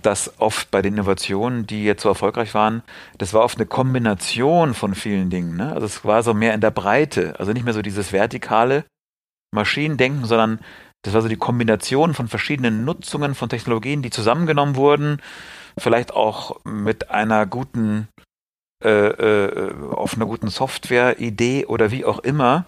[0.00, 2.82] dass oft bei den Innovationen, die jetzt so erfolgreich waren,
[3.18, 5.56] das war oft eine Kombination von vielen Dingen.
[5.56, 5.72] Ne?
[5.72, 8.84] Also es war so mehr in der Breite, also nicht mehr so dieses vertikale
[9.52, 10.60] Maschinendenken, sondern
[11.06, 15.22] das war so die Kombination von verschiedenen Nutzungen von Technologien, die zusammengenommen wurden.
[15.78, 18.08] Vielleicht auch mit einer guten,
[18.84, 22.66] äh, äh, auf einer guten Software-Idee oder wie auch immer,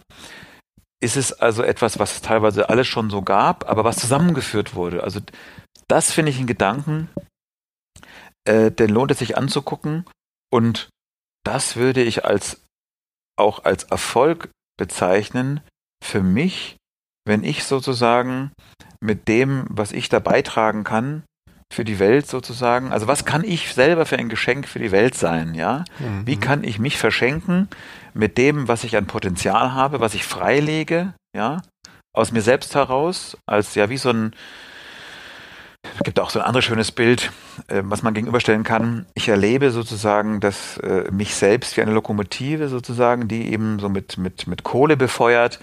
[1.00, 5.02] ist es also etwas, was teilweise alles schon so gab, aber was zusammengeführt wurde.
[5.02, 5.20] Also
[5.88, 7.08] das finde ich einen Gedanken,
[8.44, 10.04] äh, den lohnt es sich anzugucken.
[10.50, 10.90] Und
[11.44, 12.62] das würde ich als
[13.36, 15.60] auch als Erfolg bezeichnen.
[16.04, 16.76] Für mich,
[17.28, 18.50] wenn ich sozusagen
[19.00, 21.22] mit dem, was ich da beitragen kann,
[21.72, 22.92] für die Welt sozusagen?
[22.92, 25.84] Also was kann ich selber für ein Geschenk für die Welt sein, ja?
[25.98, 26.26] Mhm.
[26.26, 27.68] Wie kann ich mich verschenken
[28.14, 31.62] mit dem, was ich an Potenzial habe, was ich freilege, ja?
[32.16, 34.32] Aus mir selbst heraus, als ja wie so ein,
[35.82, 37.30] es gibt auch so ein anderes schönes Bild,
[37.68, 39.06] äh, was man gegenüberstellen kann.
[39.14, 44.16] Ich erlebe sozusagen, dass äh, mich selbst wie eine Lokomotive sozusagen, die eben so mit,
[44.16, 45.60] mit, mit Kohle befeuert,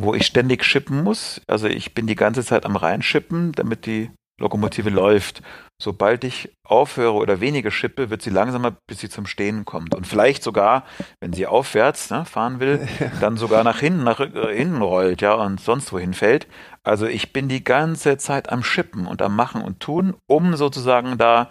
[0.00, 1.40] wo ich ständig schippen muss.
[1.46, 5.42] Also ich bin die ganze Zeit am Reinschippen, damit die Lokomotive läuft.
[5.80, 9.94] Sobald ich aufhöre oder weniger schippe, wird sie langsamer, bis sie zum Stehen kommt.
[9.94, 10.84] Und vielleicht sogar,
[11.20, 12.88] wenn sie aufwärts ne, fahren will,
[13.20, 16.46] dann sogar nach hinten, nach äh, hinten rollt, ja, und sonst wohin fällt.
[16.84, 21.18] Also ich bin die ganze Zeit am Schippen und am Machen und Tun, um sozusagen
[21.18, 21.50] da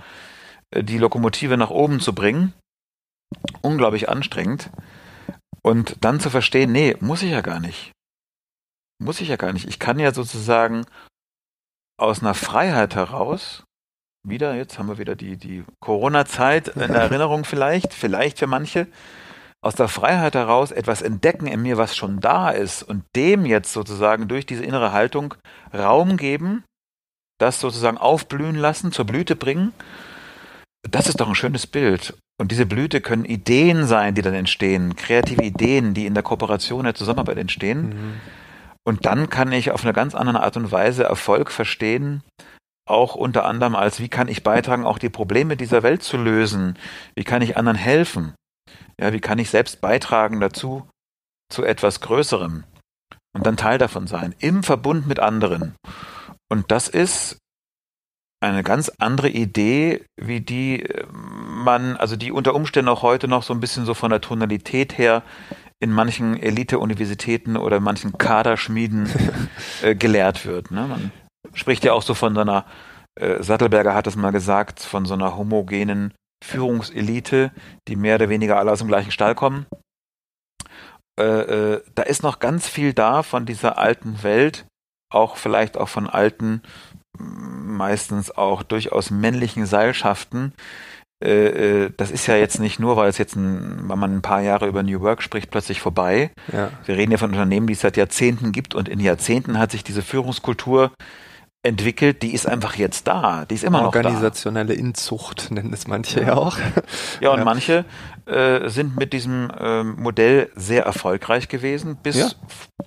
[0.72, 2.54] äh, die Lokomotive nach oben zu bringen.
[3.62, 4.70] Unglaublich anstrengend.
[5.62, 7.92] Und dann zu verstehen, nee, muss ich ja gar nicht.
[9.00, 9.68] Muss ich ja gar nicht.
[9.68, 10.86] Ich kann ja sozusagen
[12.00, 13.64] aus einer Freiheit heraus,
[14.24, 18.88] wieder, jetzt haben wir wieder die, die Corona-Zeit in Erinnerung vielleicht, vielleicht für manche,
[19.64, 23.74] aus der Freiheit heraus etwas entdecken in mir, was schon da ist und dem jetzt
[23.74, 25.34] sozusagen durch diese innere Haltung
[25.74, 26.64] Raum geben,
[27.40, 29.74] das sozusagen aufblühen lassen, zur Blüte bringen,
[30.90, 32.18] das ist doch ein schönes Bild.
[32.40, 36.84] Und diese Blüte können Ideen sein, die dann entstehen, kreative Ideen, die in der Kooperation,
[36.84, 37.90] der Zusammenarbeit entstehen.
[37.90, 38.14] Mhm.
[38.88, 42.24] Und dann kann ich auf eine ganz andere Art und Weise Erfolg verstehen,
[42.88, 46.80] auch unter anderem als, wie kann ich beitragen, auch die Probleme dieser Welt zu lösen?
[47.14, 48.34] Wie kann ich anderen helfen?
[48.98, 50.88] Ja, wie kann ich selbst beitragen dazu,
[51.52, 52.64] zu etwas Größerem?
[53.36, 55.76] Und dann Teil davon sein, im Verbund mit anderen.
[56.50, 57.40] Und das ist
[58.40, 63.44] eine ganz andere Idee, wie die äh, man, also die unter Umständen auch heute noch
[63.44, 65.24] so ein bisschen so von der Tonalität her
[65.80, 69.10] in manchen Elite-Universitäten oder manchen Kaderschmieden
[69.82, 70.72] äh, gelehrt wird.
[70.72, 70.88] Ne?
[70.88, 71.12] Man
[71.54, 72.66] spricht ja auch so von so einer,
[73.20, 76.14] äh, Sattelberger hat es mal gesagt, von so einer homogenen
[76.44, 77.52] Führungselite,
[77.88, 79.66] die mehr oder weniger alle aus dem gleichen Stall kommen.
[81.20, 84.68] Äh, äh, da ist noch ganz viel da von dieser alten Welt,
[85.12, 86.62] auch vielleicht auch von alten,
[87.18, 90.54] meistens auch durchaus männlichen Seilschaften,
[91.20, 94.68] das ist ja jetzt nicht nur, weil es jetzt ein, weil man ein paar Jahre
[94.68, 96.32] über New Work spricht, plötzlich vorbei.
[96.54, 96.70] Ja.
[96.86, 99.84] Wir reden ja von Unternehmen, die es seit Jahrzehnten gibt und in Jahrzehnten hat sich
[99.84, 100.92] diese Führungskultur
[101.64, 103.46] entwickelt, die ist einfach jetzt da.
[103.46, 104.00] Die ist immer noch da.
[104.00, 106.58] Organisationelle Inzucht nennen es manche ja, ja auch.
[107.20, 107.46] Ja, und ja.
[107.46, 107.86] manche
[108.26, 111.98] äh, sind mit diesem äh, Modell sehr erfolgreich gewesen.
[112.02, 112.38] Bis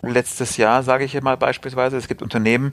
[0.03, 1.97] letztes Jahr, sage ich mal beispielsweise.
[1.97, 2.73] Es gibt Unternehmen,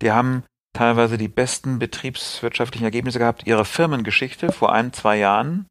[0.00, 5.66] die haben teilweise die besten betriebswirtschaftlichen Ergebnisse gehabt ihrer Firmengeschichte vor ein, zwei Jahren.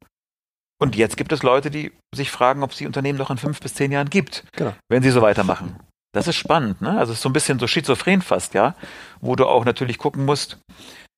[0.79, 3.59] Und jetzt gibt es Leute, die sich fragen, ob es die Unternehmen noch in fünf
[3.59, 4.73] bis zehn Jahren gibt, genau.
[4.89, 5.79] wenn sie so weitermachen.
[6.13, 6.97] Das ist spannend, ne?
[6.97, 8.75] Also es ist so ein bisschen so schizophren fast, ja,
[9.21, 10.59] wo du auch natürlich gucken musst,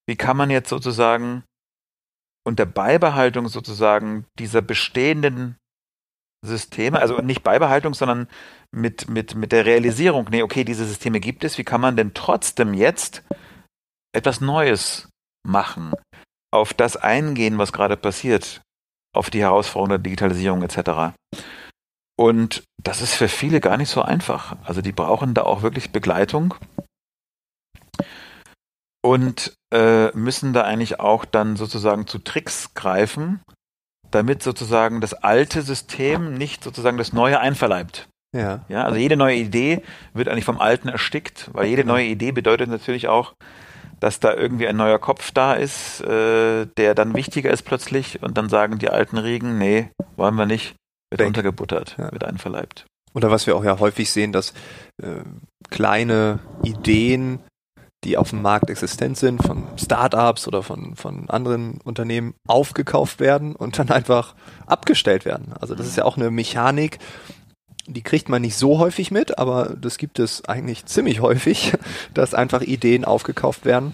[0.07, 1.43] wie kann man jetzt sozusagen
[2.45, 5.57] unter Beibehaltung sozusagen dieser bestehenden
[6.45, 8.27] Systeme, also nicht Beibehaltung, sondern
[8.71, 12.13] mit, mit, mit der Realisierung, nee, okay, diese Systeme gibt es, wie kann man denn
[12.13, 13.23] trotzdem jetzt
[14.13, 15.09] etwas Neues
[15.45, 15.93] machen,
[16.51, 18.61] auf das eingehen, was gerade passiert,
[19.15, 21.15] auf die Herausforderungen der Digitalisierung etc.
[22.17, 24.55] Und das ist für viele gar nicht so einfach.
[24.63, 26.55] Also die brauchen da auch wirklich Begleitung
[29.03, 33.41] und äh, müssen da eigentlich auch dann sozusagen zu Tricks greifen,
[34.11, 38.07] damit sozusagen das alte System nicht sozusagen das neue einverleibt.
[38.35, 38.65] Ja.
[38.69, 38.83] ja.
[38.83, 43.07] Also jede neue Idee wird eigentlich vom alten erstickt, weil jede neue Idee bedeutet natürlich
[43.07, 43.33] auch,
[44.03, 48.37] dass da irgendwie ein neuer Kopf da ist, äh, der dann wichtiger ist plötzlich und
[48.37, 50.75] dann sagen die alten Riegen, nee, wollen wir nicht,
[51.09, 51.29] wird Denk.
[51.29, 52.11] untergebuttert, ja.
[52.11, 52.85] wird einverleibt.
[53.13, 54.53] Oder was wir auch ja häufig sehen, dass
[55.01, 55.21] äh,
[55.69, 57.39] kleine Ideen,
[58.03, 63.55] die auf dem Markt existent sind, von Startups oder von, von anderen Unternehmen aufgekauft werden
[63.55, 64.35] und dann einfach
[64.65, 65.53] abgestellt werden.
[65.61, 66.99] Also das ist ja auch eine Mechanik,
[67.87, 71.73] die kriegt man nicht so häufig mit, aber das gibt es eigentlich ziemlich häufig,
[72.13, 73.93] dass einfach Ideen aufgekauft werden.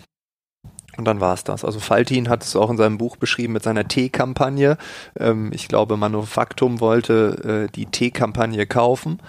[0.97, 1.63] Und dann war es das.
[1.63, 4.77] Also Faltin hat es auch in seinem Buch beschrieben mit seiner Tee-Kampagne.
[5.17, 9.21] Ähm, ich glaube, Manufaktum wollte äh, die Tee-Kampagne kaufen.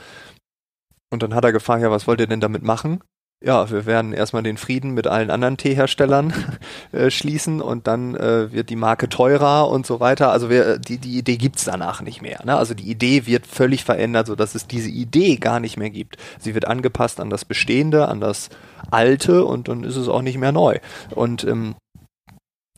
[1.11, 3.01] Und dann hat er gefragt, ja, was wollt ihr denn damit machen?
[3.43, 6.35] Ja, wir werden erstmal den Frieden mit allen anderen Teeherstellern
[6.93, 10.31] äh, schließen und dann äh, wird die Marke teurer und so weiter.
[10.31, 12.45] Also wir, die, die Idee gibt's danach nicht mehr.
[12.45, 12.55] Ne?
[12.55, 16.19] Also die Idee wird völlig verändert, so dass es diese Idee gar nicht mehr gibt.
[16.39, 18.51] Sie wird angepasst an das Bestehende, an das
[18.91, 20.79] Alte und dann ist es auch nicht mehr neu.
[21.15, 21.77] Und ähm,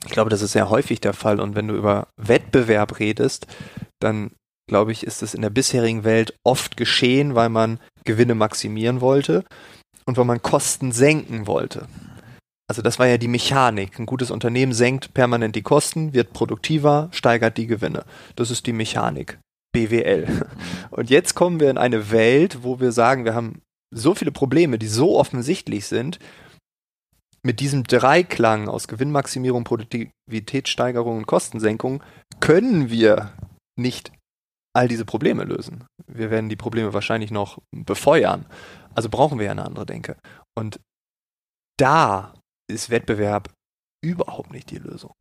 [0.07, 1.41] ich glaube, das ist sehr häufig der Fall.
[1.41, 3.49] Und wenn du über Wettbewerb redest,
[4.01, 4.31] dann
[4.69, 9.45] glaube ich, ist es in der bisherigen Welt oft geschehen, weil man Gewinne maximieren wollte
[10.05, 11.87] und weil man Kosten senken wollte.
[12.69, 13.99] Also das war ja die Mechanik.
[13.99, 18.05] Ein gutes Unternehmen senkt permanent die Kosten, wird produktiver, steigert die Gewinne.
[18.37, 19.39] Das ist die Mechanik.
[19.73, 20.47] BWL.
[20.91, 23.61] Und jetzt kommen wir in eine Welt, wo wir sagen, wir haben
[23.95, 26.19] so viele Probleme, die so offensichtlich sind.
[27.43, 32.03] Mit diesem Dreiklang aus Gewinnmaximierung, Produktivitätssteigerung und Kostensenkung
[32.41, 33.33] können wir
[33.77, 34.13] nicht
[34.75, 35.85] all diese Probleme lösen.
[36.07, 38.47] Wir werden die Probleme wahrscheinlich noch befeuern.
[38.95, 40.17] Also brauchen wir ja eine andere Denke.
[40.57, 40.81] Und
[41.79, 42.35] da
[42.71, 43.51] ist Wettbewerb
[44.05, 45.15] überhaupt nicht die Lösung.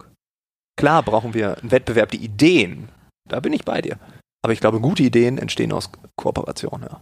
[0.78, 2.90] Klar brauchen wir einen Wettbewerb, die Ideen,
[3.30, 4.00] da bin ich bei dir.
[4.44, 7.02] Aber ich glaube, gute Ideen entstehen aus Kooperation, ja.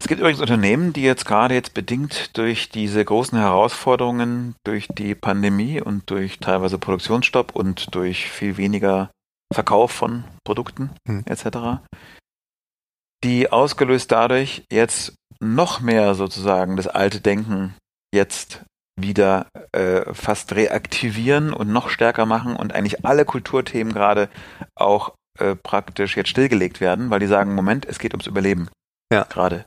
[0.00, 5.14] Es gibt übrigens Unternehmen, die jetzt gerade jetzt bedingt durch diese großen Herausforderungen, durch die
[5.14, 9.10] Pandemie und durch teilweise Produktionsstopp und durch viel weniger
[9.52, 11.24] Verkauf von Produkten hm.
[11.26, 11.80] etc.,
[13.24, 17.74] die ausgelöst dadurch jetzt noch mehr sozusagen das alte Denken
[18.14, 18.62] jetzt
[19.00, 24.28] wieder äh, fast reaktivieren und noch stärker machen und eigentlich alle Kulturthemen gerade
[24.74, 28.68] auch äh, praktisch jetzt stillgelegt werden, weil die sagen, Moment, es geht ums Überleben.
[29.12, 29.24] Ja.
[29.24, 29.64] Gerade.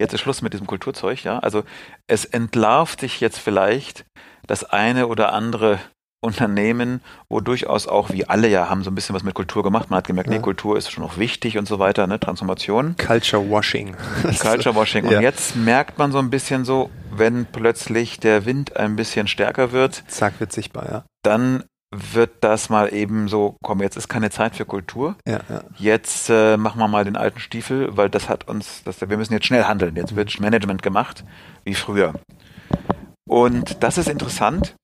[0.00, 1.40] Jetzt ist Schluss mit diesem Kulturzeug, ja.
[1.40, 1.64] Also
[2.06, 4.04] es entlarvt sich jetzt vielleicht
[4.46, 5.80] das eine oder andere
[6.20, 9.90] Unternehmen, wo durchaus auch, wie alle ja, haben so ein bisschen was mit Kultur gemacht.
[9.90, 10.36] Man hat gemerkt, ja.
[10.36, 12.96] nee, Kultur ist schon noch wichtig und so weiter, ne, Transformation.
[12.96, 13.94] Culture Washing.
[14.40, 15.04] Culture Washing.
[15.06, 15.20] Und ja.
[15.20, 20.02] jetzt merkt man so ein bisschen so, wenn plötzlich der Wind ein bisschen stärker wird.
[20.08, 21.04] Zack, wird sichtbar, ja.
[21.22, 25.16] Dann wird das mal eben so, komm, jetzt ist keine Zeit für Kultur.
[25.26, 25.62] Ja, ja.
[25.78, 29.32] Jetzt äh, machen wir mal den alten Stiefel, weil das hat uns, das, wir müssen
[29.32, 29.96] jetzt schnell handeln.
[29.96, 31.24] Jetzt wird Management gemacht,
[31.64, 32.12] wie früher.
[33.26, 34.74] Und das ist interessant,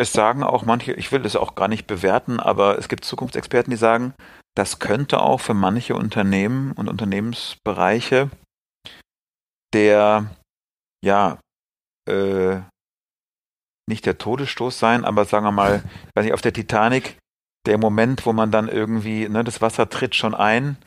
[0.00, 3.70] es sagen auch manche, ich will das auch gar nicht bewerten, aber es gibt Zukunftsexperten,
[3.70, 4.14] die sagen,
[4.56, 8.30] das könnte auch für manche Unternehmen und Unternehmensbereiche
[9.74, 10.34] der,
[11.04, 11.38] ja,
[12.08, 12.60] äh,
[13.88, 15.82] nicht der Todesstoß sein, aber sagen wir mal,
[16.14, 17.18] weiß nicht, auf der Titanic,
[17.66, 20.78] der Moment, wo man dann irgendwie, ne, das Wasser tritt schon ein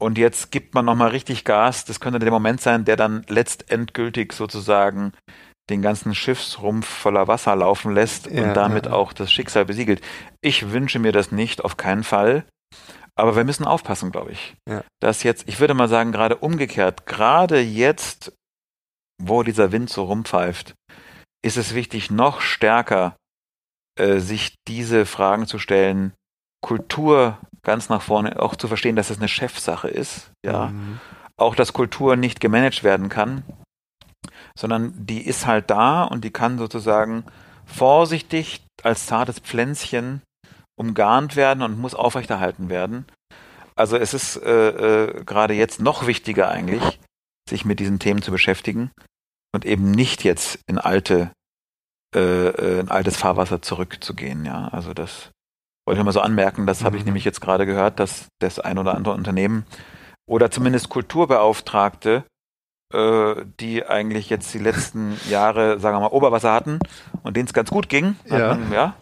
[0.00, 4.32] und jetzt gibt man nochmal richtig Gas, das könnte der Moment sein, der dann letztendgültig
[4.32, 5.12] sozusagen
[5.70, 8.92] den ganzen Schiffsrumpf voller Wasser laufen lässt ja, und damit ja.
[8.92, 10.00] auch das Schicksal besiegelt.
[10.40, 12.44] Ich wünsche mir das nicht, auf keinen Fall.
[13.14, 14.54] Aber wir müssen aufpassen, glaube ich.
[14.68, 14.82] Ja.
[15.00, 18.32] Dass jetzt, ich würde mal sagen, gerade umgekehrt, gerade jetzt,
[19.22, 20.74] wo dieser Wind so rumpfeift,
[21.44, 23.16] ist es wichtig, noch stärker
[23.98, 26.14] äh, sich diese Fragen zu stellen,
[26.62, 30.68] Kultur ganz nach vorne, auch zu verstehen, dass es eine Chefsache ist, ja.
[30.68, 31.00] Mhm.
[31.36, 33.42] Auch, dass Kultur nicht gemanagt werden kann,
[34.58, 37.24] sondern die ist halt da und die kann sozusagen
[37.64, 40.22] vorsichtig als zartes Pflänzchen
[40.76, 43.06] umgarnt werden und muss aufrechterhalten werden.
[43.74, 47.00] Also es ist äh, äh, gerade jetzt noch wichtiger eigentlich,
[47.48, 48.90] sich mit diesen Themen zu beschäftigen
[49.54, 51.30] und eben nicht jetzt in alte
[52.14, 54.44] äh, äh in altes Fahrwasser zurückzugehen.
[54.44, 55.30] Ja, also das
[55.86, 56.66] wollte ich mal so anmerken.
[56.66, 56.84] Das mhm.
[56.86, 57.08] habe ich mhm.
[57.08, 59.64] nämlich jetzt gerade gehört, dass das ein oder andere Unternehmen
[60.28, 62.24] oder zumindest Kulturbeauftragte,
[62.92, 66.78] die eigentlich jetzt die letzten Jahre, sagen wir mal, Oberwasser hatten
[67.22, 68.54] und denen es ganz gut ging, ja.
[68.54, 68.94] Man, ja,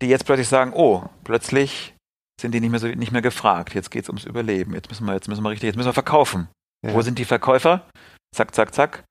[0.00, 1.94] die jetzt plötzlich sagen, oh, plötzlich
[2.40, 3.74] sind die nicht mehr so nicht mehr gefragt.
[3.74, 4.74] Jetzt geht es ums Überleben.
[4.74, 6.48] Jetzt müssen wir, jetzt müssen wir richtig, jetzt müssen wir verkaufen.
[6.84, 6.92] Ja.
[6.92, 7.86] Wo sind die Verkäufer?
[8.34, 9.04] Zack, zack, zack.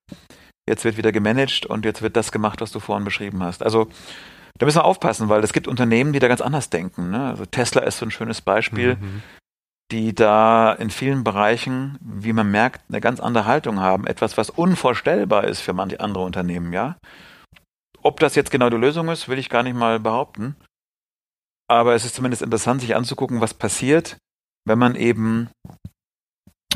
[0.69, 3.63] Jetzt wird wieder gemanagt und jetzt wird das gemacht, was du vorhin beschrieben hast.
[3.63, 3.88] Also
[4.58, 7.10] da müssen wir aufpassen, weil es gibt Unternehmen, die da ganz anders denken.
[7.10, 7.30] Ne?
[7.30, 9.23] Also Tesla ist so ein schönes Beispiel, mhm.
[9.91, 14.08] Die da in vielen Bereichen, wie man merkt, eine ganz andere Haltung haben.
[14.08, 16.97] Etwas, was unvorstellbar ist für manche andere Unternehmen, ja.
[18.01, 20.56] Ob das jetzt genau die Lösung ist, will ich gar nicht mal behaupten.
[21.69, 24.17] Aber es ist zumindest interessant, sich anzugucken, was passiert,
[24.65, 25.49] wenn man eben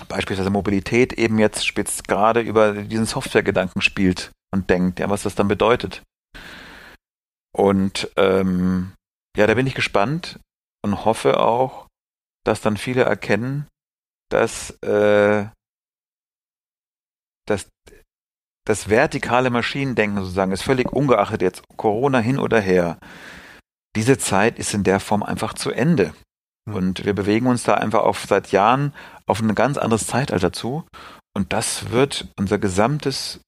[0.07, 5.35] beispielsweise Mobilität eben jetzt spitz gerade über diesen Softwaregedanken spielt und denkt, ja, was das
[5.35, 6.03] dann bedeutet.
[7.53, 8.93] Und ähm,
[9.37, 10.39] ja, da bin ich gespannt
[10.83, 11.84] und hoffe auch,
[12.45, 13.67] dass dann viele erkennen,
[14.29, 15.47] dass, äh,
[17.47, 17.67] dass
[18.65, 22.97] das vertikale Maschinendenken sozusagen ist völlig ungeachtet jetzt Corona hin oder her.
[23.95, 26.13] Diese Zeit ist in der Form einfach zu Ende.
[26.67, 26.75] Hm.
[26.75, 28.93] Und wir bewegen uns da einfach auf seit Jahren
[29.27, 30.83] auf ein ganz anderes Zeitalter zu.
[31.35, 33.39] Und das wird unser gesamtes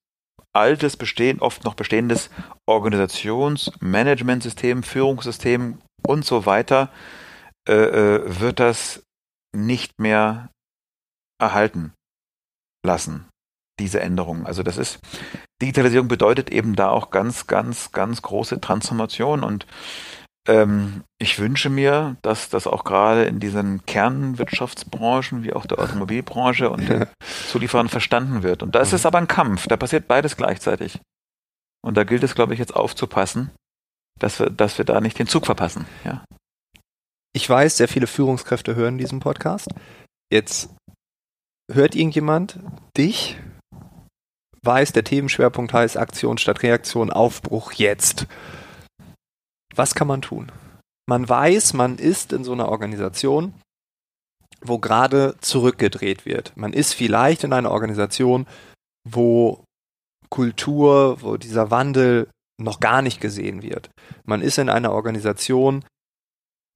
[0.54, 2.30] altes, bestehen, oft noch bestehendes
[2.68, 6.90] Organisationsmanagementsystem, Führungssystem und so weiter,
[7.68, 9.04] äh, äh, wird das
[9.56, 10.50] nicht mehr
[11.40, 11.94] erhalten
[12.86, 13.28] lassen,
[13.80, 14.46] diese Änderungen.
[14.46, 15.00] Also das ist,
[15.62, 19.66] Digitalisierung bedeutet eben da auch ganz, ganz, ganz große Transformation und
[20.48, 26.70] ähm, ich wünsche mir, dass das auch gerade in diesen Kernwirtschaftsbranchen wie auch der Automobilbranche
[26.70, 27.06] und den
[27.50, 28.64] Zulieferern verstanden wird.
[28.64, 29.08] Und da ist es mhm.
[29.08, 31.00] aber ein Kampf, da passiert beides gleichzeitig.
[31.86, 33.52] Und da gilt es, glaube ich, jetzt aufzupassen,
[34.20, 35.86] dass wir, dass wir da nicht den Zug verpassen.
[36.04, 36.24] Ja.
[37.38, 39.70] Ich weiß, sehr viele Führungskräfte hören diesen Podcast.
[40.34, 40.74] Jetzt
[41.72, 42.60] hört irgendjemand
[42.98, 43.38] dich,
[44.64, 48.26] weiß, der Themenschwerpunkt heißt Aktion statt Reaktion, Aufbruch jetzt.
[49.76, 50.52] Was kann man tun?
[51.08, 53.54] Man weiß, man ist in so einer Organisation,
[54.62, 56.58] wo gerade zurückgedreht wird.
[56.58, 58.48] Man ist vielleicht in einer Organisation,
[59.08, 59.64] wo
[60.30, 63.92] Kultur, wo dieser Wandel noch gar nicht gesehen wird.
[64.26, 65.86] Man ist in einer Organisation,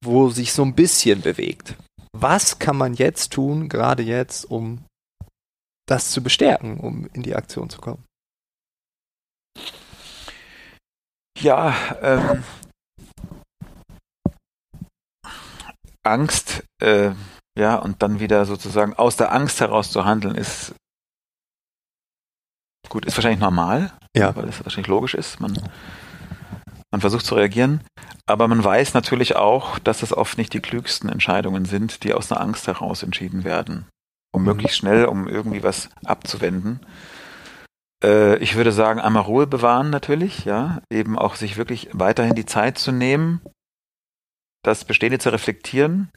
[0.02, 1.76] wo sich so ein bisschen bewegt.
[2.12, 4.84] Was kann man jetzt tun, gerade jetzt, um
[5.86, 8.04] das zu bestärken, um in die Aktion zu kommen?
[11.38, 12.44] Ja, ähm,
[16.04, 17.12] Angst, äh,
[17.58, 20.74] ja, und dann wieder sozusagen aus der Angst heraus zu handeln, ist
[22.88, 24.34] gut, ist wahrscheinlich normal, ja.
[24.36, 25.40] weil es wahrscheinlich logisch ist.
[25.40, 25.58] Man,
[26.92, 27.80] man versucht zu reagieren,
[28.26, 32.30] aber man weiß natürlich auch, dass es oft nicht die klügsten Entscheidungen sind, die aus
[32.30, 33.88] einer Angst heraus entschieden werden,
[34.32, 34.48] um mhm.
[34.48, 36.80] möglichst schnell, um irgendwie was abzuwenden.
[38.04, 42.46] Äh, ich würde sagen, einmal Ruhe bewahren natürlich, ja, eben auch sich wirklich weiterhin die
[42.46, 43.40] Zeit zu nehmen,
[44.62, 46.10] das Bestehende zu reflektieren,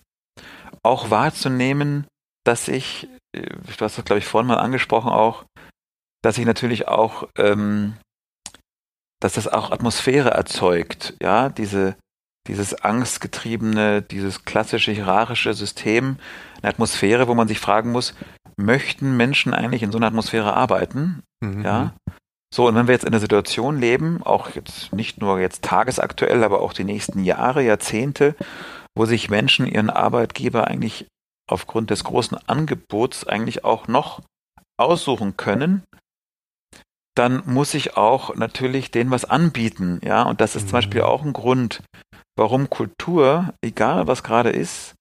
[0.84, 2.06] auch wahrzunehmen,
[2.44, 5.46] dass ich, äh, du hast das glaube ich vorhin mal angesprochen auch,
[6.22, 7.96] dass ich natürlich auch, ähm,
[9.26, 11.96] dass das auch Atmosphäre erzeugt, ja, diese,
[12.48, 16.18] dieses angstgetriebene, dieses klassische hierarchische System,
[16.62, 18.14] eine Atmosphäre, wo man sich fragen muss,
[18.56, 21.24] möchten Menschen eigentlich in so einer Atmosphäre arbeiten?
[21.44, 21.64] Mhm.
[21.64, 21.96] Ja.
[22.54, 26.44] So, und wenn wir jetzt in der Situation leben, auch jetzt nicht nur jetzt tagesaktuell,
[26.44, 28.36] aber auch die nächsten Jahre, Jahrzehnte,
[28.96, 31.08] wo sich Menschen ihren Arbeitgeber eigentlich
[31.50, 34.22] aufgrund des großen Angebots eigentlich auch noch
[34.78, 35.82] aussuchen können,
[37.16, 40.68] dann muss ich auch natürlich denen was anbieten, ja, und das ist mhm.
[40.68, 41.08] zum Beispiel mhm.
[41.08, 41.82] auch ein Grund,
[42.36, 44.94] warum Kultur, egal was gerade ist,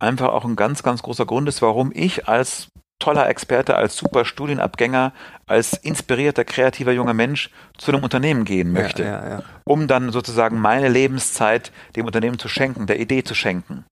[0.00, 2.68] einfach auch ein ganz, ganz großer Grund ist, warum ich als
[3.00, 5.12] toller Experte, als super Studienabgänger,
[5.46, 9.42] als inspirierter, kreativer junger Mensch zu einem Unternehmen gehen möchte, ja, ja, ja.
[9.64, 13.84] um dann sozusagen meine Lebenszeit dem Unternehmen zu schenken, der Idee zu schenken.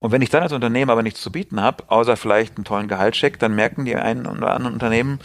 [0.00, 2.88] Und wenn ich dann als Unternehmen aber nichts zu bieten habe, außer vielleicht einen tollen
[2.88, 5.20] Gehaltscheck, dann merken die einen oder anderen Unternehmen,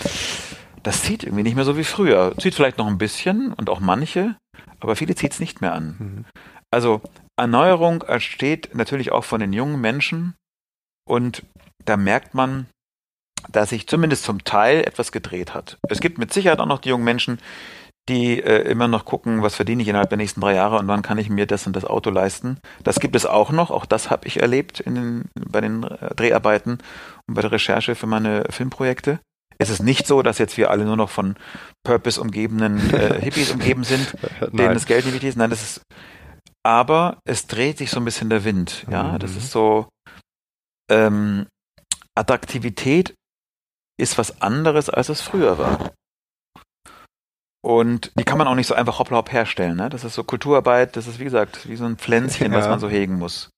[0.88, 2.34] das zieht irgendwie nicht mehr so wie früher.
[2.40, 4.38] Zieht vielleicht noch ein bisschen und auch manche,
[4.80, 5.96] aber viele zieht es nicht mehr an.
[6.00, 6.26] Mhm.
[6.72, 7.02] Also
[7.36, 10.36] Erneuerung entsteht natürlich auch von den jungen Menschen
[11.06, 11.44] und
[11.84, 12.68] da merkt man,
[13.50, 15.78] dass sich zumindest zum Teil etwas gedreht hat.
[15.90, 17.40] Es gibt mit Sicherheit auch noch die jungen Menschen,
[18.08, 21.02] die äh, immer noch gucken, was verdiene ich innerhalb der nächsten drei Jahre und wann
[21.02, 22.60] kann ich mir das und das Auto leisten.
[22.86, 26.16] Das gibt es auch noch, auch das habe ich erlebt in den, bei den äh,
[26.16, 26.78] Dreharbeiten
[27.28, 29.20] und bei der Recherche für meine Filmprojekte.
[29.60, 31.36] Es ist nicht so, dass jetzt wir alle nur noch von
[31.84, 34.16] Purpose umgebenen äh, Hippies umgeben sind,
[34.52, 35.38] denen das Geld nicht wichtig ist.
[35.38, 35.82] Nein, das ist,
[36.64, 38.86] aber es dreht sich so ein bisschen der Wind.
[38.90, 39.20] Ja, mhm.
[39.20, 39.88] das ist so,
[40.90, 41.48] ähm,
[42.16, 43.14] Attraktivität
[44.00, 45.92] ist was anderes, als es früher war.
[47.64, 49.76] Und die kann man auch nicht so einfach hoppla hopp herstellen.
[49.76, 49.90] Ne?
[49.90, 52.58] Das ist so Kulturarbeit, das ist wie gesagt wie so ein Pflänzchen, ja.
[52.58, 53.50] was man so hegen muss.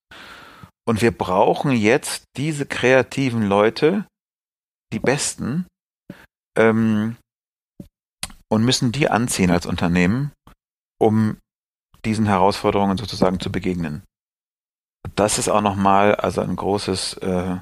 [0.87, 4.07] Und wir brauchen jetzt diese kreativen Leute,
[4.91, 5.67] die Besten,
[6.59, 7.15] ähm,
[8.51, 10.31] und müssen die anziehen als Unternehmen,
[10.99, 11.37] um
[12.05, 14.03] diesen Herausforderungen sozusagen zu begegnen.
[15.15, 17.57] Das ist auch nochmal also ein großes, äh,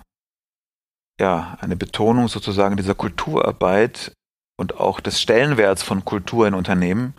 [1.20, 4.14] ja, eine Betonung sozusagen dieser Kulturarbeit
[4.60, 7.14] und auch des Stellenwerts von Kultur in Unternehmen,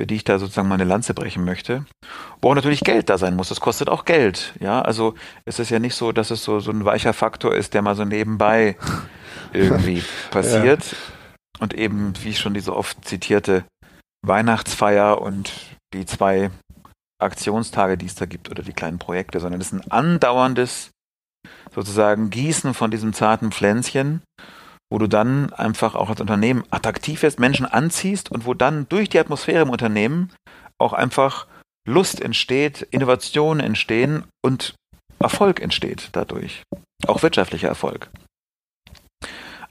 [0.00, 1.84] für die ich da sozusagen meine Lanze brechen möchte,
[2.40, 3.50] wo auch natürlich Geld da sein muss.
[3.50, 4.54] Das kostet auch Geld.
[4.58, 7.74] Ja, also es ist ja nicht so, dass es so, so ein weicher Faktor ist,
[7.74, 8.78] der mal so nebenbei
[9.52, 10.92] irgendwie passiert.
[10.92, 10.96] Ja.
[11.58, 13.64] Und eben, wie schon diese oft zitierte
[14.26, 15.52] Weihnachtsfeier und
[15.92, 16.50] die zwei
[17.20, 20.92] Aktionstage, die es da gibt oder die kleinen Projekte, sondern es ist ein andauerndes
[21.74, 24.22] sozusagen Gießen von diesem zarten Pflänzchen
[24.90, 29.08] wo du dann einfach auch als Unternehmen attraktiv wirst, Menschen anziehst und wo dann durch
[29.08, 30.32] die Atmosphäre im Unternehmen
[30.78, 31.46] auch einfach
[31.86, 34.74] Lust entsteht, Innovationen entstehen und
[35.18, 36.62] Erfolg entsteht dadurch.
[37.06, 38.10] Auch wirtschaftlicher Erfolg.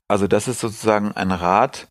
[0.08, 1.88] Also das ist sozusagen ein Rat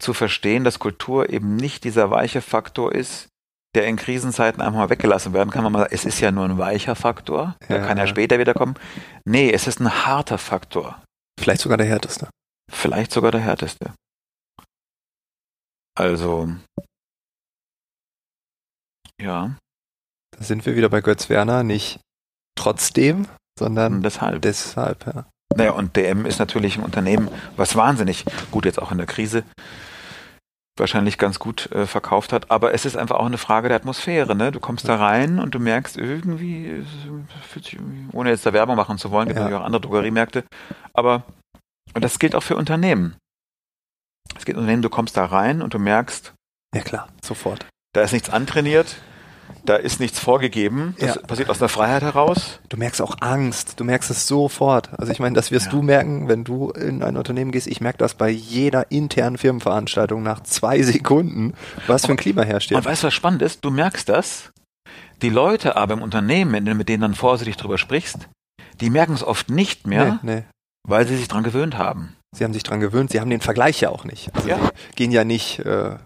[0.00, 3.28] zu verstehen, dass Kultur eben nicht dieser weiche Faktor ist,
[3.74, 5.62] der in Krisenzeiten einfach mal weggelassen werden kann.
[5.62, 7.86] Man mal sagen, es ist ja nur ein weicher Faktor, der ja.
[7.86, 8.74] kann ja später wiederkommen.
[9.24, 11.00] Nee, es ist ein harter Faktor.
[11.38, 12.28] Vielleicht sogar der härteste.
[12.70, 13.94] Vielleicht sogar der härteste.
[15.94, 16.48] Also,
[19.20, 19.56] ja.
[20.36, 22.00] Da sind wir wieder bei Götz Werner, nicht
[22.56, 23.28] trotzdem,
[23.58, 24.42] sondern deshalb.
[24.42, 25.26] Deshalb, ja.
[25.54, 29.44] Naja, und DM ist natürlich ein Unternehmen, was wahnsinnig gut jetzt auch in der Krise
[30.78, 34.34] wahrscheinlich ganz gut äh, verkauft hat, aber es ist einfach auch eine Frage der Atmosphäre,
[34.34, 34.52] ne?
[34.52, 36.84] Du kommst da rein und du merkst irgendwie,
[37.54, 37.78] sich,
[38.12, 39.44] ohne jetzt da Werbung machen zu wollen, gibt ja.
[39.44, 40.44] natürlich auch andere Drogeriemärkte,
[40.94, 41.24] aber
[41.94, 43.16] und das gilt auch für Unternehmen.
[44.36, 46.32] Es gibt Unternehmen, du kommst da rein und du merkst,
[46.74, 47.66] ja klar, sofort.
[47.92, 48.96] Da ist nichts antrainiert,
[49.64, 50.96] da ist nichts vorgegeben.
[50.98, 51.22] Das ja.
[51.22, 52.60] passiert aus der Freiheit heraus.
[52.68, 53.78] Du merkst auch Angst.
[53.78, 54.90] Du merkst es sofort.
[54.98, 55.72] Also ich meine, das wirst ja.
[55.72, 57.66] du merken, wenn du in ein Unternehmen gehst.
[57.66, 61.54] Ich merke das bei jeder internen Firmenveranstaltung nach zwei Sekunden,
[61.86, 62.72] was für ein Klima herrscht.
[62.72, 63.64] Und weißt du, was spannend ist?
[63.64, 64.52] Du merkst das.
[65.22, 68.28] Die Leute aber im Unternehmen, mit denen dann vorsichtig drüber sprichst,
[68.80, 70.42] die merken es oft nicht mehr, nee, nee.
[70.88, 72.16] weil sie sich dran gewöhnt haben.
[72.36, 74.34] Sie haben sich dran gewöhnt, sie haben den Vergleich ja auch nicht.
[74.34, 74.58] Also ja.
[74.96, 75.96] gehen ja nicht äh,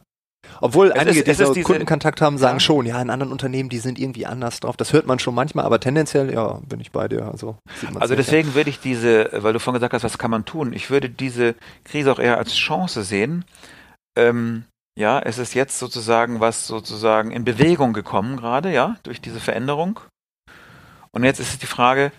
[0.61, 2.61] obwohl es einige, ist, die so diese, Kundenkontakt haben, sagen ja.
[2.61, 4.77] schon, ja, in anderen Unternehmen, die sind irgendwie anders drauf.
[4.77, 7.27] Das hört man schon manchmal, aber tendenziell, ja, bin ich bei dir.
[7.27, 7.57] Also,
[7.95, 10.73] also deswegen würde ich diese, weil du vorhin gesagt hast, was kann man tun?
[10.73, 11.55] Ich würde diese
[11.85, 13.45] Krise auch eher als Chance sehen.
[14.17, 14.65] Ähm,
[14.99, 20.01] ja, es ist jetzt sozusagen was sozusagen in Bewegung gekommen gerade, ja, durch diese Veränderung.
[21.13, 22.13] Und jetzt ist es die Frage,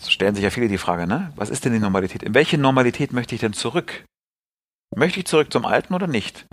[0.00, 1.32] so stellen sich ja viele die Frage, ne?
[1.36, 2.22] Was ist denn die Normalität?
[2.22, 4.04] In welche Normalität möchte ich denn zurück?
[4.94, 6.46] Möchte ich zurück zum Alten oder nicht?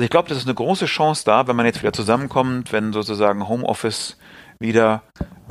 [0.00, 2.94] Also ich glaube, das ist eine große Chance da, wenn man jetzt wieder zusammenkommt, wenn
[2.94, 4.16] sozusagen Homeoffice
[4.58, 5.02] wieder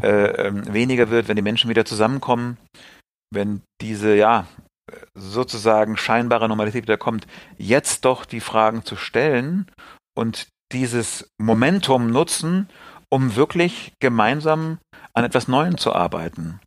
[0.02, 2.58] äh, ähm, weniger wird, wenn die Menschen wieder zusammenkommen,
[3.32, 4.48] wenn diese, ja,
[5.14, 7.28] sozusagen scheinbare Normalität wieder kommt,
[7.60, 9.70] jetzt doch die Fragen zu stellen
[10.18, 12.70] und dieses Momentum nutzen,
[13.12, 14.80] um wirklich gemeinsam
[15.14, 16.60] an etwas Neuem zu arbeiten.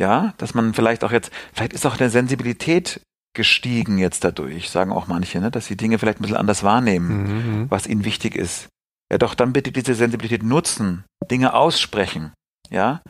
[0.00, 3.00] Ja, dass man vielleicht auch jetzt, vielleicht ist auch eine Sensibilität
[3.34, 7.08] gestiegen jetzt dadurch, sagen auch manche, ne, dass sie Dinge vielleicht ein bisschen anders wahrnehmen,
[7.08, 7.60] mhm.
[7.60, 7.70] mhm.
[7.70, 8.68] was ihnen wichtig ist.
[9.10, 12.32] Ja, doch dann bitte diese Sensibilität nutzen, Dinge aussprechen,
[12.68, 13.02] ja,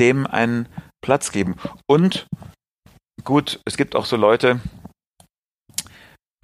[0.00, 0.68] dem einen
[1.02, 1.56] Platz geben.
[1.86, 2.26] Und
[3.24, 4.60] gut, es gibt auch so Leute,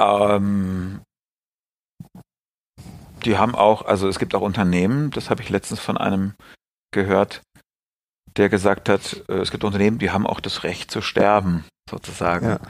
[0.01, 1.01] ähm,
[3.25, 6.35] die haben auch, also es gibt auch Unternehmen, das habe ich letztens von einem
[6.93, 7.43] gehört,
[8.37, 12.47] der gesagt hat, äh, es gibt Unternehmen, die haben auch das Recht zu sterben, sozusagen.
[12.47, 12.61] Ja.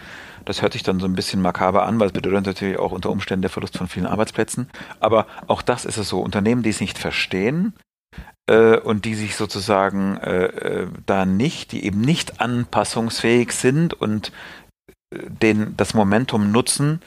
[0.48, 3.10] Das hört sich dann so ein bisschen makaber an, weil es bedeutet natürlich auch unter
[3.10, 4.70] Umständen der Verlust von vielen Arbeitsplätzen.
[4.98, 6.20] Aber auch das ist es so.
[6.20, 7.74] Unternehmen, die es nicht verstehen,
[8.48, 14.32] äh, und die sich sozusagen äh, äh, da nicht, die eben nicht anpassungsfähig sind und
[15.12, 17.02] den, das Momentum nutzen.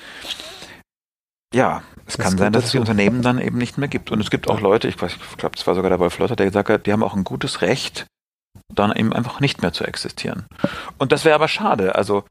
[1.52, 4.12] Ja, es das kann sein, dass es die Unternehmen dann eben nicht mehr gibt.
[4.12, 6.36] Und es gibt auch Leute, ich, weiß, ich glaube, es war sogar der Wolf Lotter,
[6.36, 8.06] der gesagt hat, die haben auch ein gutes Recht,
[8.74, 10.46] dann eben einfach nicht mehr zu existieren.
[11.00, 11.96] Und das wäre aber schade.
[11.96, 12.24] Also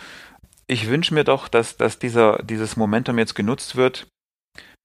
[0.71, 4.07] ich wünsche mir doch, dass, dass dieser, dieses Momentum jetzt genutzt wird,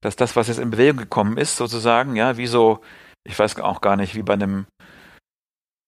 [0.01, 2.81] dass das, was jetzt in Bewegung gekommen ist, sozusagen, ja, wie so,
[3.23, 4.65] ich weiß auch gar nicht, wie bei einem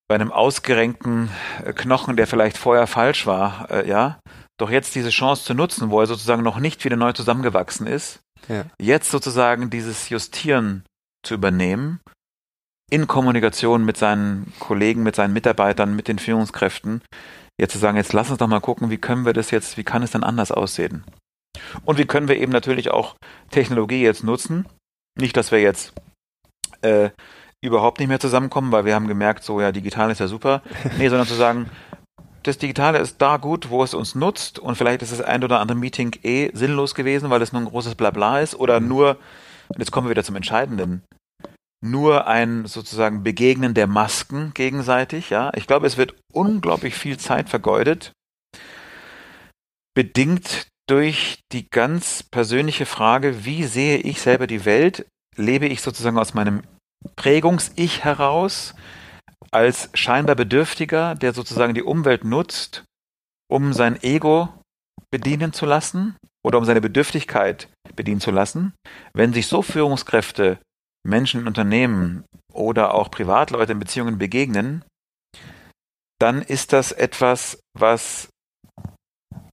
[0.10, 1.30] bei einem ausgerenkten
[1.66, 4.22] äh, Knochen, der vielleicht vorher falsch war, äh, ja,
[4.58, 8.22] doch jetzt diese Chance zu nutzen, wo er sozusagen noch nicht wieder neu zusammengewachsen ist,
[8.48, 8.64] ja.
[8.80, 10.86] jetzt sozusagen dieses Justieren
[11.26, 12.00] zu übernehmen,
[12.90, 17.02] in Kommunikation mit seinen Kollegen, mit seinen Mitarbeitern, mit den Führungskräften,
[17.60, 19.84] jetzt zu sagen, jetzt lass uns doch mal gucken, wie können wir das jetzt, wie
[19.84, 21.04] kann es dann anders aussehen?
[21.86, 23.16] Und wie können wir eben natürlich auch
[23.50, 24.68] Technologie jetzt nutzen?
[25.18, 25.94] Nicht, dass wir jetzt
[26.82, 27.10] äh,
[27.62, 30.62] überhaupt nicht mehr zusammenkommen, weil wir haben gemerkt, so ja, digital ist ja super.
[30.98, 31.70] Nee, sondern zu sagen,
[32.44, 35.60] das Digitale ist da gut, wo es uns nutzt und vielleicht ist das ein oder
[35.60, 38.88] andere Meeting eh sinnlos gewesen, weil es nur ein großes Blabla ist oder mhm.
[38.88, 39.18] nur,
[39.70, 41.04] und jetzt kommen wir wieder zum Entscheidenden,
[41.82, 45.52] nur ein sozusagen Begegnen der Masken gegenseitig, ja.
[45.56, 48.12] Ich glaube, es wird unglaublich viel Zeit vergeudet,
[49.94, 55.06] bedingt durch die ganz persönliche Frage, wie sehe ich selber die Welt?
[55.36, 56.64] Lebe ich sozusagen aus meinem
[57.16, 58.74] Prägungs-Ich heraus
[59.52, 62.86] als scheinbar Bedürftiger, der sozusagen die Umwelt nutzt,
[63.50, 64.50] um sein Ego
[65.12, 68.74] bedienen zu lassen oder um seine Bedürftigkeit bedienen zu lassen.
[69.14, 70.60] Wenn sich so Führungskräfte
[71.08, 74.84] Menschen in Unternehmen oder auch Privatleute in Beziehungen begegnen,
[76.20, 78.30] dann ist das etwas, was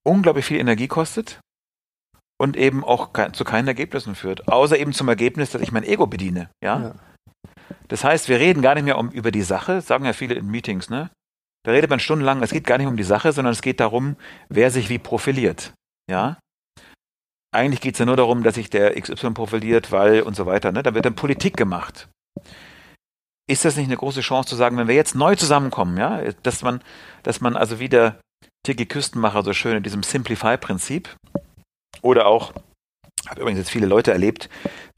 [0.04, 1.40] unglaublich viel Energie kostet
[2.40, 4.48] und eben auch zu keinen Ergebnissen führt.
[4.48, 6.50] Außer eben zum Ergebnis, dass ich mein Ego bediene.
[6.62, 6.80] Ja?
[6.80, 6.94] ja.
[7.88, 10.46] Das heißt, wir reden gar nicht mehr um, über die Sache, sagen ja viele in
[10.46, 11.10] Meetings, ne?
[11.64, 14.16] Da redet man stundenlang, es geht gar nicht um die Sache, sondern es geht darum,
[14.50, 15.72] wer sich wie profiliert.
[16.10, 16.38] Ja?
[17.54, 20.72] Eigentlich geht es ja nur darum, dass sich der XY profiliert, weil und so weiter.
[20.72, 20.82] Ne?
[20.82, 22.08] Da wird dann Politik gemacht.
[23.48, 26.62] Ist das nicht eine große Chance zu sagen, wenn wir jetzt neu zusammenkommen, ja, dass
[26.62, 26.80] man,
[27.22, 28.18] dass man also wieder
[28.64, 31.14] Tiki Küstenmacher so schön in diesem Simplify-Prinzip
[32.00, 32.54] oder auch,
[33.28, 34.48] habe übrigens jetzt viele Leute erlebt,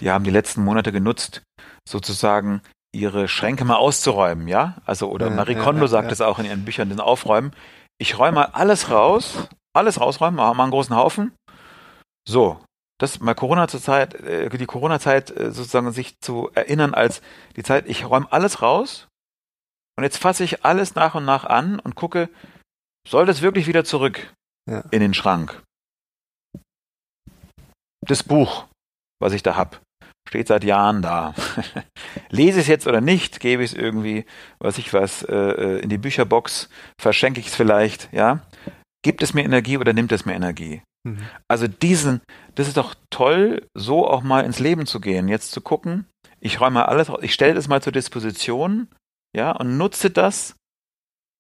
[0.01, 1.43] die haben die letzten Monate genutzt,
[1.89, 2.63] sozusagen
[2.95, 4.77] ihre Schränke mal auszuräumen, ja?
[4.87, 7.53] Also, oder ja, Marie Kondo ja, sagt es auch in ihren Büchern, den Aufräumen.
[7.99, 11.33] Ich räume mal alles raus, alles rausräumen, mal einen großen Haufen.
[12.29, 12.61] So,
[12.99, 17.23] das mal Corona zur Zeit, äh, die Corona-Zeit äh, sozusagen sich zu erinnern als
[17.57, 19.07] die Zeit, ich räume alles raus
[19.97, 22.29] und jetzt fasse ich alles nach und nach an und gucke,
[23.07, 24.35] soll das wirklich wieder zurück
[24.69, 24.81] ja.
[24.91, 25.63] in den Schrank?
[28.01, 28.67] Das Buch,
[29.21, 29.81] was ich da hab,
[30.29, 31.35] steht seit Jahren da.
[32.31, 34.25] Lese ich es jetzt oder nicht, gebe ich es irgendwie,
[34.59, 36.69] was ich was, äh, äh, in die Bücherbox,
[37.01, 38.41] verschenke ich es vielleicht, ja?
[39.03, 40.83] Gibt es mir Energie oder nimmt es mir Energie?
[41.07, 41.19] Mhm.
[41.49, 42.21] Also diesen,
[42.57, 46.07] das ist doch toll, so auch mal ins Leben zu gehen, jetzt zu gucken,
[46.41, 48.89] ich räume alles, ich stelle das mal zur Disposition,
[49.35, 50.57] ja, und nutze das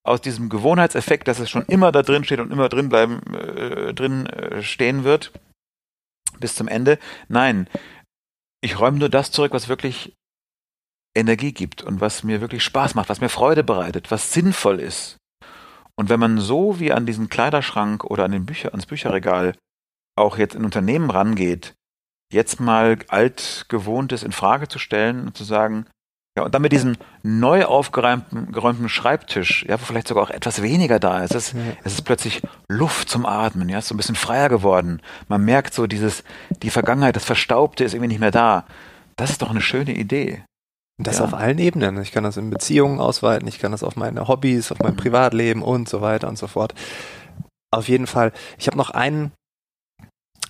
[0.04, 3.92] aus diesem Gewohnheitseffekt, dass es schon immer da drin steht und immer drin bleiben, äh,
[3.92, 5.32] drin äh, stehen wird,
[6.38, 6.98] bis zum Ende.
[7.28, 7.68] Nein,
[8.62, 10.14] ich räume nur das zurück, was wirklich
[11.16, 15.16] Energie gibt und was mir wirklich Spaß macht, was mir Freude bereitet, was sinnvoll ist.
[15.98, 19.54] Und wenn man so wie an diesen Kleiderschrank oder an den Bücher, ans Bücherregal
[20.16, 21.74] auch jetzt in Unternehmen rangeht,
[22.32, 25.86] jetzt mal altgewohntes in Frage zu stellen und zu sagen,
[26.36, 30.60] ja, und dann mit diesem neu aufgeräumten geräumten Schreibtisch, ja, wo vielleicht sogar auch etwas
[30.60, 31.34] weniger da ist.
[31.34, 31.60] Es, ja.
[31.82, 35.00] es ist plötzlich Luft zum Atmen, ja, ist so ein bisschen freier geworden.
[35.28, 36.24] Man merkt so dieses,
[36.62, 38.66] die Vergangenheit, das Verstaubte ist irgendwie nicht mehr da.
[39.16, 40.44] Das ist doch eine schöne Idee.
[40.98, 41.24] Das ja.
[41.24, 42.00] auf allen Ebenen.
[42.00, 44.96] Ich kann das in Beziehungen ausweiten, ich kann das auf meine Hobbys, auf mein.
[44.96, 46.74] Privatleben und so weiter und so fort.
[47.70, 48.32] Auf jeden Fall.
[48.58, 49.32] Ich habe noch einen,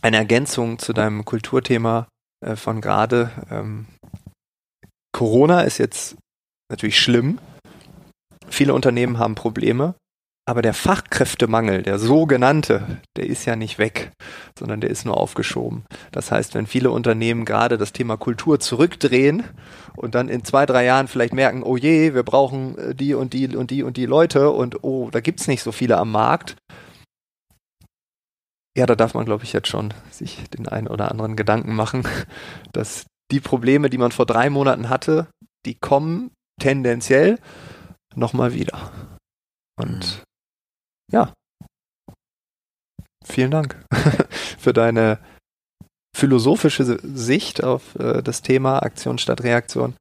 [0.03, 2.07] eine Ergänzung zu deinem Kulturthema
[2.45, 3.31] äh, von gerade.
[3.51, 3.87] Ähm,
[5.13, 6.17] Corona ist jetzt
[6.71, 7.41] natürlich schlimm.
[8.49, 9.95] Viele Unternehmen haben Probleme.
[10.49, 14.13] Aber der Fachkräftemangel, der sogenannte, der ist ja nicht weg,
[14.57, 15.85] sondern der ist nur aufgeschoben.
[16.13, 19.43] Das heißt, wenn viele Unternehmen gerade das Thema Kultur zurückdrehen
[19.97, 23.33] und dann in zwei, drei Jahren vielleicht merken, oh je, wir brauchen äh, die und
[23.33, 26.55] die und die und die Leute und oh, da gibt's nicht so viele am Markt.
[28.79, 32.07] Ja, da darf man, glaube ich, jetzt schon sich den einen oder anderen Gedanken machen,
[32.73, 35.27] dass die Probleme, die man vor drei Monaten hatte,
[35.65, 36.31] die kommen
[36.61, 37.41] tendenziell
[38.15, 38.93] nochmal wieder.
[39.77, 40.23] Und
[41.13, 41.33] ja,
[43.25, 43.77] vielen Dank
[44.59, 45.19] für deine
[46.17, 49.95] philosophische Sicht auf äh, das Thema Aktion statt Reaktion.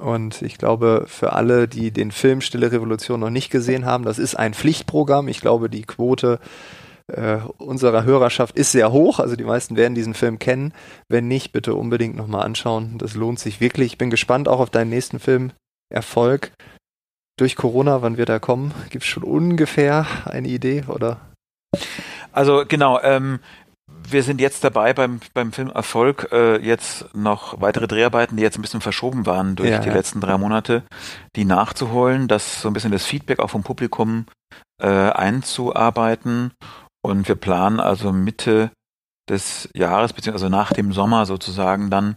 [0.00, 4.18] Und ich glaube, für alle, die den Film Stille Revolution noch nicht gesehen haben, das
[4.18, 5.28] ist ein Pflichtprogramm.
[5.28, 6.40] Ich glaube, die Quote
[7.06, 9.20] äh, unserer Hörerschaft ist sehr hoch.
[9.20, 10.72] Also die meisten werden diesen Film kennen.
[11.08, 12.98] Wenn nicht, bitte unbedingt nochmal anschauen.
[12.98, 13.92] Das lohnt sich wirklich.
[13.92, 15.52] Ich bin gespannt auch auf deinen nächsten Film.
[15.90, 16.52] Erfolg.
[17.38, 18.72] Durch Corona, wann wird er kommen?
[18.90, 21.20] Gibt es schon ungefähr eine Idee oder?
[22.32, 23.40] Also genau, ähm,
[24.08, 28.58] wir sind jetzt dabei beim, beim Film Erfolg äh, jetzt noch weitere Dreharbeiten, die jetzt
[28.58, 29.94] ein bisschen verschoben waren durch ja, die ja.
[29.94, 30.82] letzten drei Monate,
[31.36, 34.26] die nachzuholen, das so ein bisschen das Feedback auch vom Publikum
[34.80, 36.52] äh, einzuarbeiten.
[37.04, 38.70] Und wir planen also Mitte
[39.28, 42.16] des Jahres, beziehungsweise nach dem Sommer sozusagen dann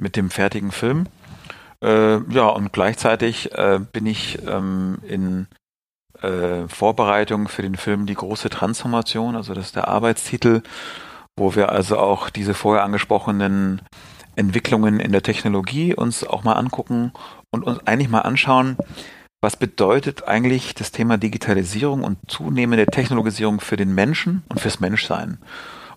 [0.00, 1.06] mit dem fertigen Film.
[1.84, 5.46] Äh, ja, und gleichzeitig äh, bin ich ähm, in
[6.22, 10.62] äh, Vorbereitung für den Film Die große Transformation, also das ist der Arbeitstitel
[11.36, 13.82] wo wir also auch diese vorher angesprochenen
[14.36, 17.12] Entwicklungen in der Technologie uns auch mal angucken
[17.50, 18.76] und uns eigentlich mal anschauen,
[19.40, 25.38] was bedeutet eigentlich das Thema Digitalisierung und zunehmende Technologisierung für den Menschen und fürs Menschsein.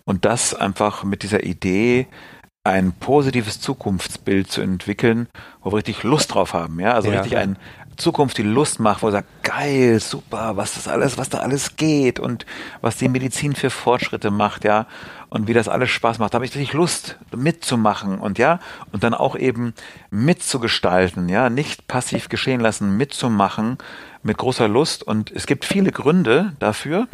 [0.04, 2.06] Und das einfach mit dieser Idee,
[2.70, 5.28] ein positives Zukunftsbild zu entwickeln,
[5.62, 7.20] wo wir richtig Lust drauf haben, ja, also ja.
[7.20, 7.56] richtig ein,
[7.98, 11.76] Zukunft die Lust macht, wo er sagt, geil, super, was das alles, was da alles
[11.76, 12.46] geht und
[12.80, 14.86] was die Medizin für Fortschritte macht, ja,
[15.30, 16.32] und wie das alles Spaß macht.
[16.32, 18.60] Da habe ich richtig Lust mitzumachen und ja,
[18.92, 19.74] und dann auch eben
[20.10, 23.78] mitzugestalten, ja, nicht passiv geschehen lassen, mitzumachen
[24.22, 27.08] mit großer Lust und es gibt viele Gründe dafür.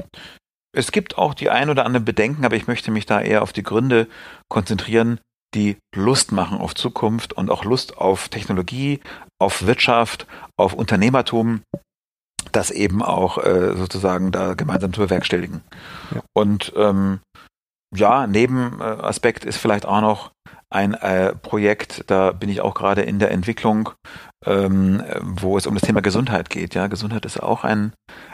[0.77, 3.53] Es gibt auch die ein oder anderen Bedenken, aber ich möchte mich da eher auf
[3.53, 4.07] die Gründe
[4.49, 5.19] konzentrieren,
[5.55, 9.01] die Lust machen auf Zukunft und auch Lust auf Technologie,
[9.41, 10.27] auf Wirtschaft,
[10.57, 11.63] auf Unternehmertum,
[12.53, 15.63] das eben auch äh, sozusagen da gemeinsam zu bewerkstelligen.
[16.15, 16.23] Ja.
[16.35, 17.21] Und ähm,
[17.95, 20.31] ja, Nebenaspekt ist vielleicht auch noch
[20.71, 23.91] ein äh, Projekt, da bin ich auch gerade in der Entwicklung,
[24.45, 26.75] ähm, wo es um das Thema Gesundheit geht.
[26.75, 27.93] Ja, Gesundheit ist auch ein,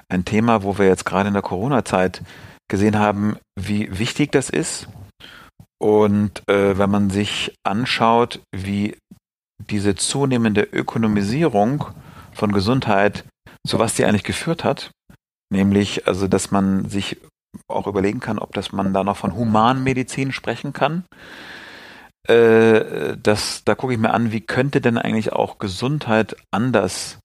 [0.09, 2.23] ein Thema, wo wir jetzt gerade in der Corona-Zeit
[2.69, 4.89] gesehen haben, wie wichtig das ist.
[5.81, 8.97] Und äh, wenn man sich anschaut, wie
[9.71, 11.85] diese zunehmende Ökonomisierung
[12.33, 13.25] von Gesundheit,
[13.67, 14.91] zu was die eigentlich geführt hat,
[15.51, 17.19] nämlich also, dass man sich
[17.69, 21.05] auch überlegen kann, ob das man da noch von Humanmedizin sprechen kann.
[22.29, 27.19] Äh, das, da gucke ich mir an, wie könnte denn eigentlich auch Gesundheit anders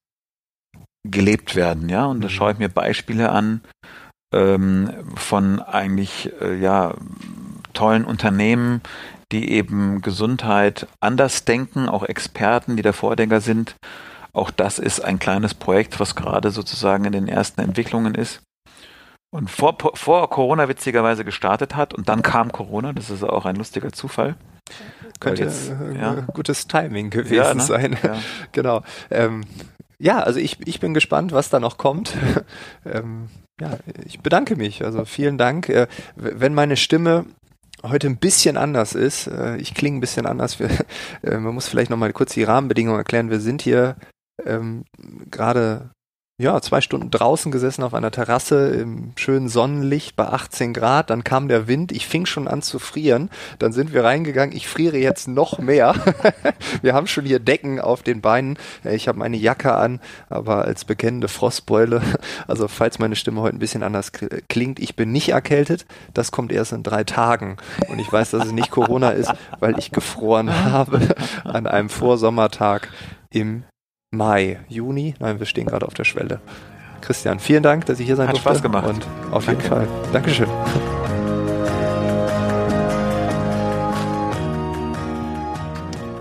[1.06, 2.06] gelebt werden, ja?
[2.06, 2.32] Und da mhm.
[2.32, 3.60] schaue ich mir Beispiele an
[4.34, 6.94] ähm, von eigentlich äh, ja
[7.76, 8.80] tollen Unternehmen,
[9.32, 13.76] die eben Gesundheit anders denken, auch Experten, die der Vordenker sind.
[14.32, 18.42] Auch das ist ein kleines Projekt, was gerade sozusagen in den ersten Entwicklungen ist.
[19.32, 23.56] Und vor, vor Corona witzigerweise gestartet hat und dann kam Corona, das ist auch ein
[23.56, 24.36] lustiger Zufall.
[25.20, 26.12] Könnte jetzt, äh, ja.
[26.32, 27.60] gutes Timing gewesen ja, ne?
[27.60, 27.96] sein.
[28.02, 28.16] Ja.
[28.52, 28.82] genau.
[29.10, 29.42] Ähm,
[29.98, 32.14] ja, also ich, ich bin gespannt, was da noch kommt.
[32.84, 33.28] ähm,
[33.60, 34.84] ja, ich bedanke mich.
[34.84, 35.68] Also vielen Dank.
[35.68, 37.24] Äh, wenn meine Stimme
[37.88, 39.26] heute ein bisschen anders ist.
[39.26, 40.58] Äh, ich klinge ein bisschen anders.
[40.58, 40.70] Wir,
[41.22, 43.30] äh, man muss vielleicht nochmal kurz die Rahmenbedingungen erklären.
[43.30, 43.96] Wir sind hier
[44.44, 44.84] ähm,
[45.30, 45.90] gerade
[46.38, 51.08] ja, zwei Stunden draußen gesessen auf einer Terrasse im schönen Sonnenlicht bei 18 Grad.
[51.08, 51.92] Dann kam der Wind.
[51.92, 53.30] Ich fing schon an zu frieren.
[53.58, 54.54] Dann sind wir reingegangen.
[54.54, 55.94] Ich friere jetzt noch mehr.
[56.82, 58.58] wir haben schon hier Decken auf den Beinen.
[58.84, 62.02] Ich habe meine Jacke an, aber als bekennende Frostbeule.
[62.48, 64.12] Also falls meine Stimme heute ein bisschen anders
[64.48, 65.86] klingt, ich bin nicht erkältet.
[66.12, 67.56] Das kommt erst in drei Tagen.
[67.88, 71.14] Und ich weiß, dass es nicht Corona ist, weil ich gefroren habe
[71.44, 72.88] an einem Vorsommertag
[73.30, 73.64] im
[74.10, 75.14] Mai, Juni.
[75.18, 76.40] Nein, wir stehen gerade auf der Schwelle.
[77.00, 78.50] Christian, vielen Dank, dass ich hier sein Hat durfte.
[78.50, 78.88] Hat Spaß gemacht.
[78.88, 79.62] Und auf Danke.
[79.62, 79.88] jeden Fall.
[80.12, 80.48] Dankeschön.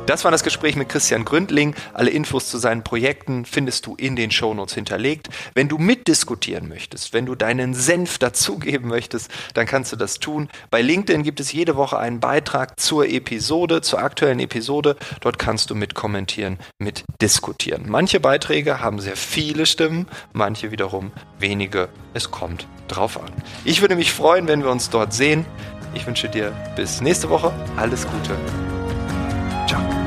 [0.05, 1.73] Das war das Gespräch mit Christian Gründling.
[1.93, 5.29] Alle Infos zu seinen Projekten findest du in den Shownotes hinterlegt.
[5.55, 10.49] Wenn du mitdiskutieren möchtest, wenn du deinen Senf dazugeben möchtest, dann kannst du das tun.
[10.69, 14.95] Bei LinkedIn gibt es jede Woche einen Beitrag zur Episode, zur aktuellen Episode.
[15.21, 17.85] Dort kannst du mitkommentieren, mitdiskutieren.
[17.87, 21.89] Manche Beiträge haben sehr viele Stimmen, manche wiederum wenige.
[22.13, 23.31] Es kommt drauf an.
[23.63, 25.47] Ich würde mich freuen, wenn wir uns dort sehen.
[25.95, 28.37] Ich wünsche dir bis nächste Woche alles Gute
[29.67, 30.04] 这样。